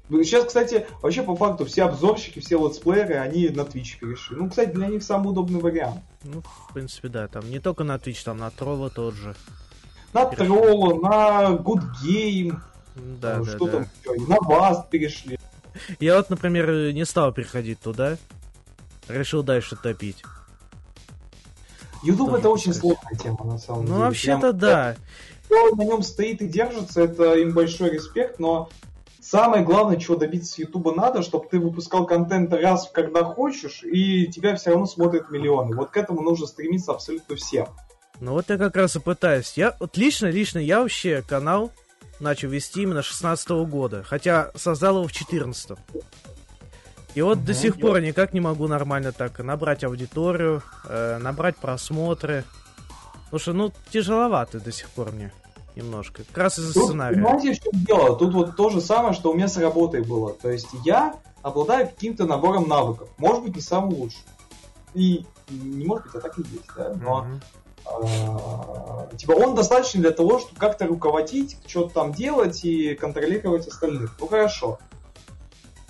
[0.09, 4.37] Сейчас, кстати, вообще по факту все обзорщики, все летсплееры, они на Twitch перешли.
[4.37, 6.01] Ну, кстати, для них самый удобный вариант.
[6.23, 7.27] Ну, в принципе, да.
[7.27, 9.35] Там не только на Twitch, там на Тролла тот же.
[10.13, 12.57] На Тролла, на Good Game.
[12.95, 13.71] Да, ну, да, что да.
[13.71, 14.27] там еще?
[14.27, 15.39] На Васт перешли.
[15.99, 18.17] Я вот, например, не стал переходить туда.
[19.07, 20.23] Решил дальше топить.
[22.03, 23.97] YouTube это очень сложная тема, на самом ну, деле.
[23.97, 24.95] Ну, вообще-то да.
[25.45, 28.69] Кто на нем стоит и держится, это им большой респект, но
[29.19, 34.27] самое главное, чего добиться с YouTube надо, чтобы ты выпускал контент раз, когда хочешь, и
[34.27, 35.75] тебя все равно смотрят миллионы.
[35.75, 37.67] Вот к этому нужно стремиться абсолютно всем.
[38.19, 39.53] Ну вот я как раз и пытаюсь.
[39.55, 41.71] Я вот лично, лично, я вообще канал
[42.19, 45.71] начал вести именно 16 года, хотя создал его в 14
[47.15, 51.57] и вот угу, до сих пор никак не могу нормально так набрать аудиторию, э, набрать
[51.57, 52.45] просмотры.
[53.25, 55.31] Потому что, ну, тяжеловато до сих пор мне
[55.75, 56.23] немножко.
[56.23, 57.15] Как раз из-за сценария.
[57.15, 58.15] Понимаете, что дело?
[58.15, 60.33] Тут вот то же самое, что у меня с работой было.
[60.33, 63.09] То есть я обладаю каким-то набором навыков.
[63.17, 64.23] Может быть, не самый лучший.
[64.93, 66.93] И не может быть, а так и есть, да?
[66.95, 67.27] Но
[67.85, 69.17] mm-hmm.
[69.17, 74.15] типа он достаточно для того, чтобы как-то руководить, что-то там делать и контролировать остальных.
[74.19, 74.79] Ну хорошо.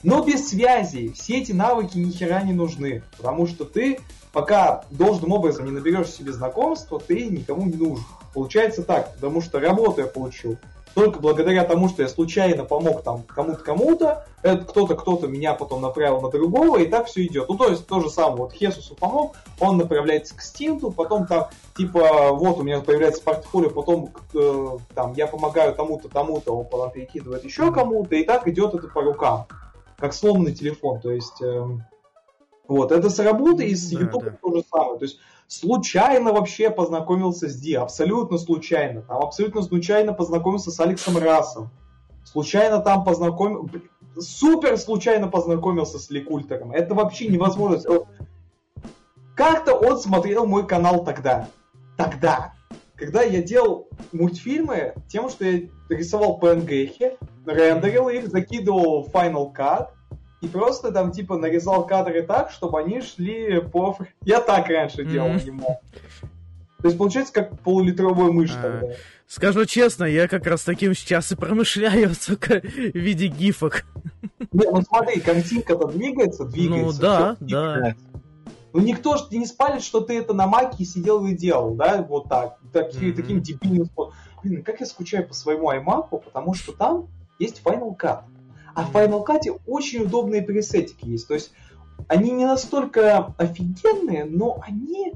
[0.04, 1.12] Но без связи.
[1.14, 4.00] Все эти навыки ни хера не нужны, потому что ты
[4.32, 8.04] пока должным образом не наберешь себе знакомства, ты никому не нужен.
[8.34, 10.58] Получается так, потому что работу я получил.
[10.96, 15.82] Только благодаря тому, что я случайно помог там кому-то кому-то, этот кто-то кто-то меня потом
[15.82, 17.48] направил на другого, и так все идет.
[17.48, 21.48] Ну, то есть то же самое, вот Хесусу помог, он направляется к Стинту, потом там,
[21.78, 26.92] типа, вот у меня появляется портфолио, потом э, там я помогаю тому-то, тому-то, он потом
[26.92, 29.46] перекидывает еще кому-то, и так идет это по рукам,
[30.00, 31.42] как сломанный телефон, то есть...
[31.42, 31.66] Э,
[32.68, 34.38] вот, это с работы и с YouTube да, да.
[34.40, 35.00] то же самое.
[35.00, 39.02] То есть случайно вообще познакомился с Ди, абсолютно случайно.
[39.02, 41.72] Там абсолютно случайно познакомился с Алексом Расом.
[42.24, 43.82] Случайно там познакомился...
[44.20, 46.72] Супер случайно познакомился с Ликультером.
[46.72, 47.82] Это вообще невозможно.
[49.36, 51.48] Как-то он смотрел мой канал тогда.
[51.98, 52.54] Тогда.
[53.00, 59.88] Когда я делал мультфильмы тем, что я рисовал PNG, рендерил их, закидывал в Final Cut,
[60.42, 63.98] и просто там типа нарезал кадры так, чтобы они шли по...
[64.24, 65.80] Я так раньше делал, не мог.
[66.82, 68.88] То есть получается как полулитровая мышь а, тогда.
[69.28, 73.86] Скажу честно, я как раз таким сейчас и промышляю, сука, в виде гифок.
[74.54, 77.02] Не, ну смотри, картинка-то двигается, двигается.
[77.02, 77.96] Ну да, да.
[78.74, 82.30] Ну никто же не спалит, что ты это на маке сидел и делал, да, вот
[82.30, 83.16] так, такие, mm-hmm.
[83.16, 84.16] таким дебильным способом.
[84.44, 87.08] Блин, как я скучаю по своему iMac, потому что там
[87.40, 88.24] есть Final Cut.
[88.76, 91.28] А в Final Cut очень удобные пресетики есть.
[91.28, 91.52] То есть
[92.08, 95.14] они не настолько офигенные, но они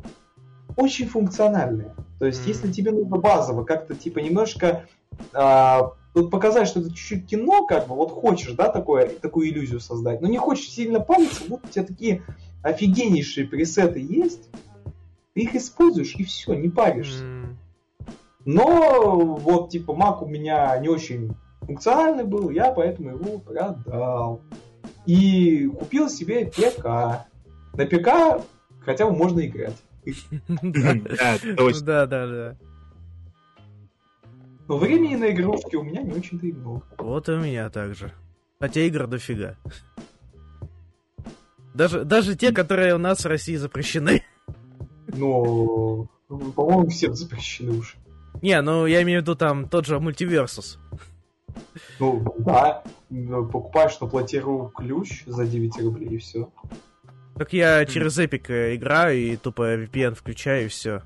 [0.75, 1.95] очень функциональные.
[2.19, 2.49] То есть, mm-hmm.
[2.49, 4.85] если тебе нужно базово как-то типа немножко
[5.33, 9.79] а, вот показать, что это чуть-чуть кино, как бы, вот хочешь, да, такое, такую иллюзию
[9.79, 12.23] создать, но не хочешь сильно париться, вот у тебя такие
[12.63, 14.49] офигеннейшие пресеты есть,
[15.33, 17.23] ты их используешь и все, не паришься.
[17.23, 17.55] Mm.
[18.45, 24.41] Но вот типа Mac у меня не очень функциональный был, я поэтому его продал.
[25.05, 26.85] И купил себе ПК.
[27.73, 28.43] На ПК
[28.81, 29.75] хотя бы можно играть.
[30.61, 32.57] Да, да, да.
[34.67, 36.83] Но времени на игрушки у меня не очень-то и много.
[36.97, 38.11] Вот и у меня также.
[38.59, 39.57] Хотя игр дофига.
[41.73, 44.23] Даже, даже те, которые у нас в России запрещены.
[45.07, 47.95] Но, по-моему, все запрещены уже.
[48.41, 50.79] Не, ну я имею в виду там тот же мультиверсус.
[51.99, 52.83] Ну, да,
[53.51, 56.51] покупаешь на платиру ключ за 9 рублей и все.
[57.35, 61.01] Так я через Epic э, играю и тупо VPN включаю и все.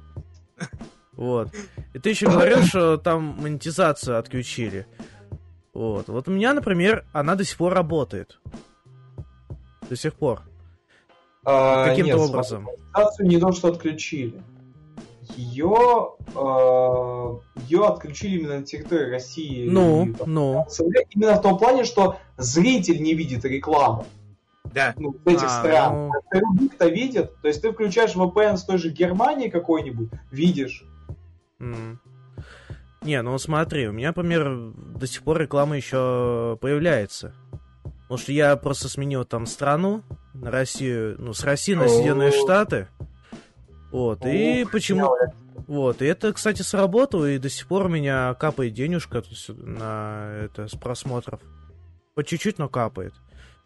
[1.14, 1.50] Вот.
[1.94, 4.86] И ты еще говорил, что там монетизацию отключили.
[5.74, 6.10] Вот.
[6.10, 8.40] Вот у меня, например, она до сих пор работает.
[9.90, 10.42] До сих пор.
[11.50, 12.64] А, Каким-то образом.
[12.64, 14.44] Монетизацию не то, что отключили
[15.36, 19.68] ее, э, ее отключили именно на территории России.
[19.70, 20.66] Ну, и, ну.
[21.12, 24.06] Именно в том плане, что зритель не видит рекламу.
[24.64, 24.94] Да.
[24.98, 26.08] Ну, этих а, стран.
[26.08, 26.12] Ну...
[26.32, 27.40] Рубик-то видит.
[27.42, 30.86] То есть ты включаешь VPN с той же Германии какой-нибудь, видишь.
[31.60, 31.98] Mm.
[33.04, 37.34] Не, ну смотри, у меня, например, до сих пор реклама еще появляется.
[38.04, 40.04] Потому что я просто сменил там страну
[40.42, 42.88] на Россию, ну, с России на Соединенные Штаты.
[43.92, 45.12] Вот, и почему...
[45.68, 50.68] Вот, и это, кстати, сработало, и до сих пор у меня капает денежка на это
[50.68, 51.42] с просмотров.
[52.16, 53.14] По чуть-чуть, но капает.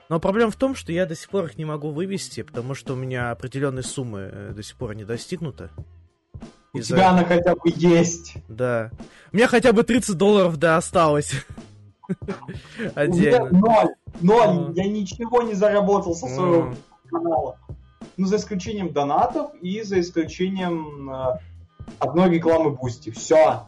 [0.10, 2.94] Но проблема в том, что я до сих пор их не могу вывести, потому что
[2.94, 5.70] у меня определенные суммы э, до сих пор не достигнуты.
[6.74, 8.36] У тебя она хотя бы есть.
[8.50, 8.92] Да.
[9.32, 11.34] У меня хотя бы 30 долларов, да, осталось.
[12.96, 13.50] Отдельно.
[13.52, 13.96] Ноль.
[14.22, 14.74] Ноль.
[14.76, 16.74] Я ничего не заработал со своего
[17.10, 17.58] канала.
[18.18, 21.40] Ну, за исключением донатов и за исключением э,
[22.00, 23.12] одной рекламы Boosty.
[23.12, 23.68] Все.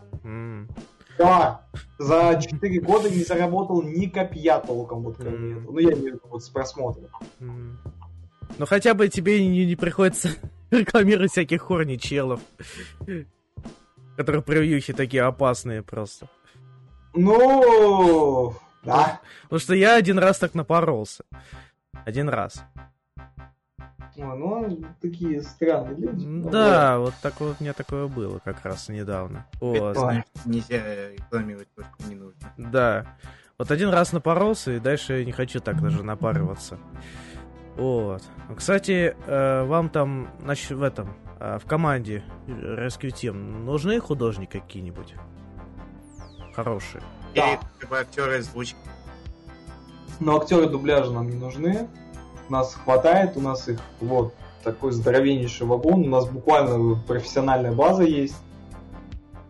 [1.15, 1.59] Все.
[1.99, 5.51] За 4 года не заработал ни копья толком, вот кроме mm.
[5.59, 5.71] этого.
[5.71, 7.09] Ну, я имею в виду вот с просмотром.
[7.39, 7.75] Mm.
[8.57, 10.29] Ну, хотя бы тебе не, не приходится
[10.71, 12.41] рекламировать всяких хорни челов.
[14.17, 16.27] Которые превьюхи такие опасные просто.
[17.14, 18.53] Ну,
[18.84, 19.20] да.
[19.43, 21.24] Потому что я один раз так напоролся.
[22.05, 22.64] Один раз.
[24.16, 26.49] Ой, ну, такие странные люди.
[26.49, 29.47] Да, вот такое вот у меня такое было как раз недавно.
[29.59, 29.97] Вот.
[30.45, 32.53] Нельзя рекламировать то, что не нужно.
[32.57, 33.18] Да.
[33.57, 36.78] Вот один раз напоролся, и дальше не хочу так даже напариваться.
[37.76, 38.22] Вот.
[38.55, 45.16] Кстати, э, вам там, значит, в этом, э, в команде Rescue Team нужны художники какие-нибудь?
[46.55, 47.03] Хорошие.
[47.35, 47.59] Да.
[47.81, 48.77] Или актеры озвучки.
[50.19, 51.87] Но актеры дубляжа нам не нужны
[52.49, 54.33] нас хватает, у нас их вот
[54.63, 58.37] такой здоровеннейший вагон, у нас буквально профессиональная база есть.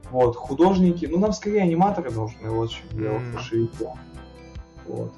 [0.09, 3.89] Вот, художники, ну нам скорее аниматоры должны, вот чем дело, mm.
[4.87, 5.13] Вот.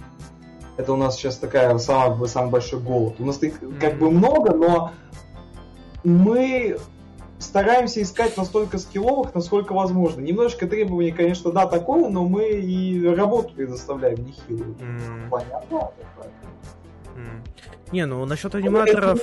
[0.78, 3.16] Это у нас сейчас такая самый, самый большой голод.
[3.20, 4.92] У нас их как бы много, но
[6.04, 6.78] мы
[7.46, 10.22] стараемся искать настолько скилловых, насколько возможно.
[10.22, 14.76] Немножко требований, конечно, да, такое, но мы и работу предоставляем нехилую.
[14.80, 15.30] Mm.
[15.30, 15.92] Понятно?
[17.92, 19.22] Не, ну насчет аниматоров...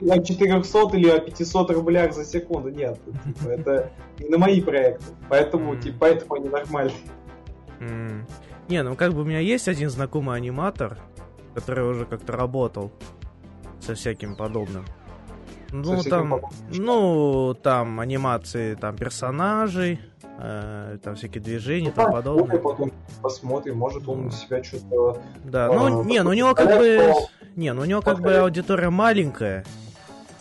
[0.00, 2.98] Это о 400 или о 500 рублях за секунду, нет.
[3.24, 5.04] Типа, это не на мои проекты.
[5.28, 5.80] Поэтому, mm.
[5.80, 6.96] типа, поэтому они нормальные.
[7.78, 8.24] Mm.
[8.68, 10.98] Не, ну как бы у меня есть один знакомый аниматор,
[11.54, 12.90] который уже как-то работал
[13.80, 14.84] со всяким подобным.
[15.72, 16.40] Ну, там,
[16.70, 20.00] ну, там анимации там персонажей,
[20.38, 22.58] э, там всякие движения и тому подобное.
[22.58, 22.92] Потом
[23.22, 25.20] посмотрим, может он себя что-то...
[25.44, 27.12] Да, ну, э, не, ну у него как бы...
[27.56, 29.64] Не, ну у него как бы аудитория маленькая.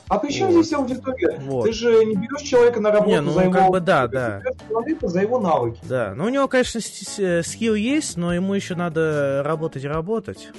[0.10, 0.66] А при чем вот.
[0.66, 1.40] здесь аудитория?
[1.40, 1.66] Вот.
[1.66, 3.54] Ты же не берешь человека на работу не, ну, за его...
[3.54, 4.42] как бы да, да.
[4.68, 5.80] человека за его навыки.
[5.84, 10.50] Да, ну у него, конечно, э, скилл есть, но ему еще надо работать и работать.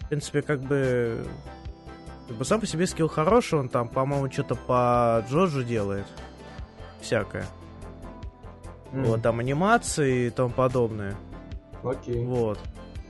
[0.00, 1.24] В принципе, как бы
[2.42, 6.06] сам по себе скилл хороший, он там, по-моему, что-то по Джоджу делает.
[7.00, 7.46] Всякое.
[8.92, 9.04] Mm.
[9.04, 11.16] Вот, там анимации и тому подобное.
[11.82, 12.16] Окей.
[12.16, 12.26] Okay.
[12.26, 12.58] Вот.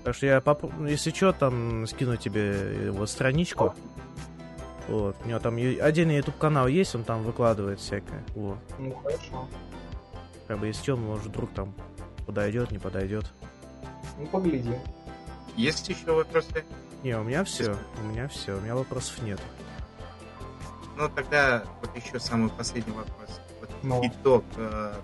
[0.05, 0.73] Так что я, поп...
[0.89, 3.65] если что, там скину тебе его страничку.
[3.65, 3.75] Oh.
[4.89, 5.17] Вот.
[5.25, 8.25] У него там отдельный YouTube канал есть, он там выкладывает всякое.
[8.35, 8.59] Вот.
[8.79, 9.49] Ну хорошо.
[10.49, 11.75] Как бы если что, может вдруг там
[12.27, 13.31] подойдет, не подойдет.
[14.19, 14.75] Ну погляди.
[15.57, 16.65] Есть еще вопросы?
[17.03, 17.77] Не, у меня все.
[18.01, 18.57] У меня все.
[18.57, 19.41] У меня вопросов нет.
[20.97, 23.41] Ну, тогда вот еще самый последний вопрос.
[23.61, 24.07] Вот ну.
[24.07, 24.45] итог.
[24.57, 24.95] Э,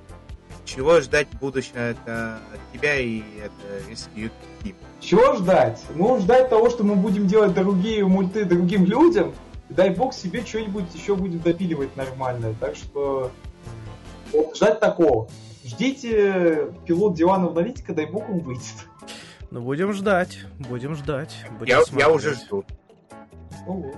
[0.65, 3.53] чего ждать в будущем от, от тебя и от
[3.91, 4.31] Rescue
[4.63, 4.75] Team?
[5.01, 5.83] Чего ждать?
[5.95, 9.35] Ну, ждать того, что мы будем делать другие мульты другим людям.
[9.69, 12.55] Дай бог себе что-нибудь еще будет допиливать нормальное.
[12.61, 13.33] Так что
[14.33, 15.29] вот, ждать такого.
[15.65, 18.87] Ждите пилот Дивана аналитика, дай бог он выйдет.
[19.51, 21.45] Ну, будем ждать, будем ждать.
[21.59, 22.65] Будем я, я уже жду.
[23.67, 23.93] Ну,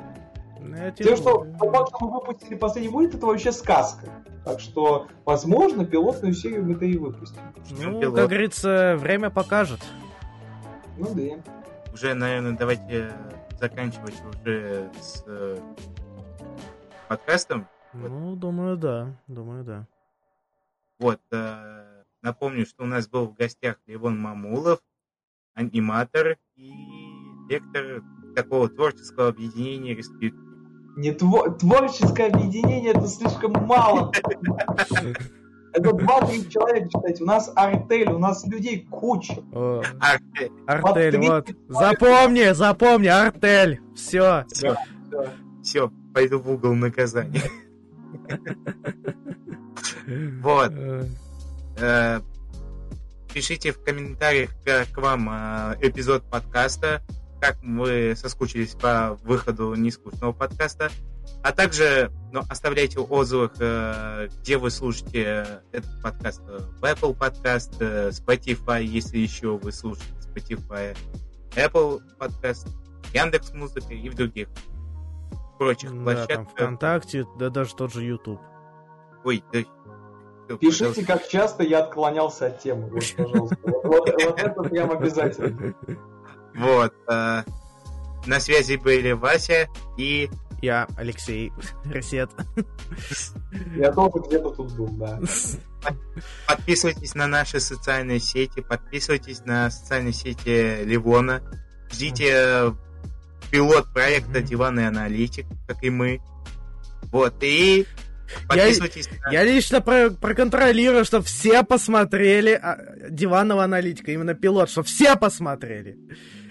[0.97, 4.07] Тем, что по факту мы выпустили последний мульт, это вообще сказка.
[4.45, 7.41] Так что, возможно, пилотную серию мы-то и выпустим.
[7.71, 8.17] Ну, Пилот.
[8.17, 9.81] как говорится, время покажет.
[10.97, 11.93] Ну да.
[11.93, 13.13] Уже, наверное, давайте
[13.59, 15.59] заканчивать уже с э,
[17.09, 17.67] подкастом.
[17.93, 18.39] Ну, вот.
[18.39, 19.13] думаю, да.
[19.27, 19.87] Думаю, да.
[20.99, 21.21] Вот.
[21.33, 24.81] Э, напомню, что у нас был в гостях Левон Мамулов,
[25.55, 26.73] аниматор и
[27.49, 28.03] лектор
[28.35, 30.37] такого творческого объединения Респект.
[30.97, 34.13] Не тво- творческое объединение, это слишком мало.
[35.73, 37.23] Это два-три человека, читайте.
[37.23, 39.37] У нас артель, у нас людей куча.
[40.01, 40.51] артель.
[40.67, 41.49] Артель, вот.
[41.69, 43.81] Запомни, запомни, артель.
[43.95, 44.45] Все.
[44.53, 44.77] Все,
[45.63, 45.93] все.
[46.13, 47.43] пойду в угол наказания.
[50.43, 50.73] Вот.
[53.33, 57.01] Пишите в комментариях, как вам э, эпизод подкаста,
[57.41, 60.91] как вы соскучились по выходу нескучного подкаста.
[61.45, 66.41] А также ну, оставляйте отзывы, э, где вы слушаете этот подкаст.
[66.43, 70.97] В Apple подкаст, э, Spotify, если еще вы слушаете Spotify,
[71.55, 72.67] Apple подкаст,
[73.15, 74.49] Яндекс Музыка и в других
[75.57, 76.37] прочих да, площадках.
[76.37, 78.41] Там ВКонтакте, да даже тот же YouTube.
[79.25, 79.61] Ой, да
[80.59, 82.91] Пишите, как часто я отклонялся от темы.
[82.91, 83.57] Вот, пожалуйста.
[83.65, 85.75] Вот, это прям обязательно.
[86.55, 86.93] Вот.
[87.09, 87.43] Э,
[88.27, 90.31] на связи были Вася и...
[90.63, 91.53] Я, Алексей,
[91.87, 92.31] Ресет.
[93.77, 95.19] Я тоже где-то тут был, да.
[96.47, 101.41] Подписывайтесь на наши социальные сети, подписывайтесь на социальные сети Ливона.
[101.91, 102.73] Ждите э,
[103.51, 106.21] пилот проекта Диван и Аналитик, как и мы.
[107.11, 107.87] Вот, и
[108.49, 109.09] Подписывайтесь.
[109.09, 109.33] Я, на...
[109.33, 112.79] я лично про проконтролирую, чтобы все посмотрели а,
[113.09, 115.99] диванного аналитика, именно пилот, чтобы все посмотрели.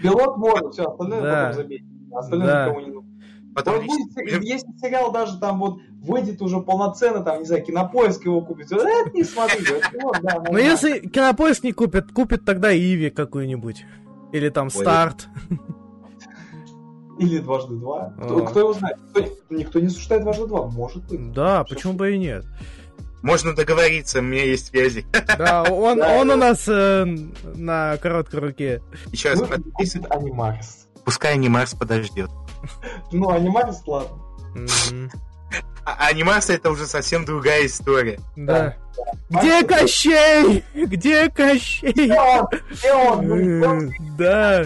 [0.02, 1.48] Пилот может, все, остальное да.
[1.48, 1.86] потом заметить.
[2.14, 2.66] Остальное да.
[2.66, 3.10] никому не нужно.
[3.56, 8.42] Потом будет, если сериал даже там вот выйдет уже полноценно, там, не знаю, кинопоиск его
[8.42, 9.66] купит, это не смотри.
[10.50, 13.86] Ну, если кинопоиск не купит, купит тогда Иви какую-нибудь.
[14.32, 15.28] Или там Старт.
[17.20, 18.14] Или дважды два.
[18.18, 18.98] Кто, кто его знает?
[19.12, 20.66] Кто, никто не осуждает дважды два.
[20.68, 21.32] Может быть.
[21.34, 22.46] Да, Все почему бы и нет?
[23.22, 25.06] Можно договориться, у меня есть связи.
[25.38, 27.06] Да, он, да, он у нас э,
[27.56, 28.82] на короткой руке.
[29.12, 30.08] Еще раз подписывай.
[30.10, 30.88] Анимарс.
[31.04, 32.30] Пускай Анимарс подождет.
[33.12, 34.18] Ну, Анимарс, ладно.
[35.86, 38.20] А Анимация это уже совсем другая история.
[38.36, 38.76] Да.
[39.30, 40.64] Где Кощей?
[40.74, 41.92] Где Кощей?
[41.94, 43.92] Где он?
[44.18, 44.66] Да.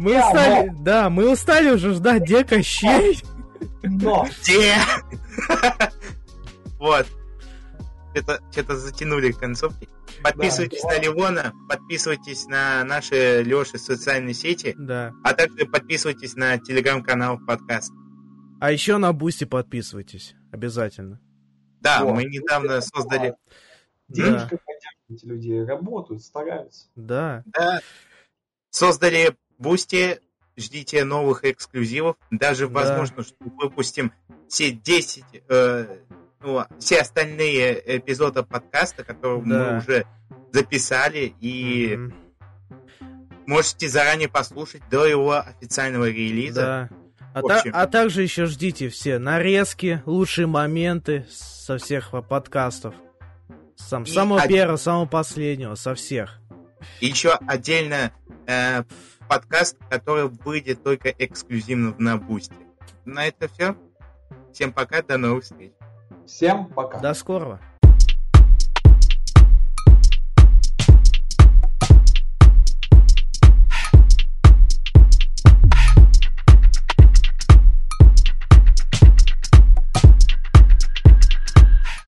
[0.00, 0.82] Мы я, устали, но...
[0.82, 3.22] да, мы устали уже ждать, где Кощей?
[3.82, 4.26] Но.
[4.40, 4.76] Где?
[6.78, 7.06] Вот.
[8.14, 9.86] Это что-то затянули концовки.
[10.22, 15.12] Подписывайтесь да, на Левона, подписывайтесь на наши Леши социальные сети, да.
[15.22, 17.92] а также подписывайтесь на телеграм-канал подкаст.
[18.58, 21.20] А еще на Boosty подписывайтесь, обязательно.
[21.82, 23.34] Да, О, мы недавно создали...
[24.08, 24.58] Денежка
[25.08, 25.16] да.
[25.24, 26.88] людей, работают, стараются.
[26.96, 27.44] Да.
[27.46, 27.80] Да.
[28.70, 30.20] Создали Бусти,
[30.56, 32.16] ждите новых эксклюзивов.
[32.30, 32.72] Даже да.
[32.72, 34.12] возможно, что выпустим
[34.48, 35.96] все 10, э,
[36.40, 39.46] ну, все остальные эпизоды подкаста, которые да.
[39.46, 40.06] мы уже
[40.52, 42.12] записали, и mm-hmm.
[43.46, 46.60] можете заранее послушать до его официального релиза.
[46.60, 46.88] Да.
[47.32, 52.94] А, та, а также еще ждите все нарезки, лучшие моменты со всех подкастов.
[53.76, 54.48] Сам, самого од...
[54.48, 56.40] первого, самого последнего, со всех.
[57.00, 58.10] И еще отдельно
[58.46, 58.82] э,
[59.30, 62.56] подкаст, который выйдет только эксклюзивно на Бусте.
[63.04, 63.76] На это все.
[64.52, 65.70] Всем пока, до новых встреч.
[66.26, 66.98] Всем пока.
[66.98, 67.60] До скорого.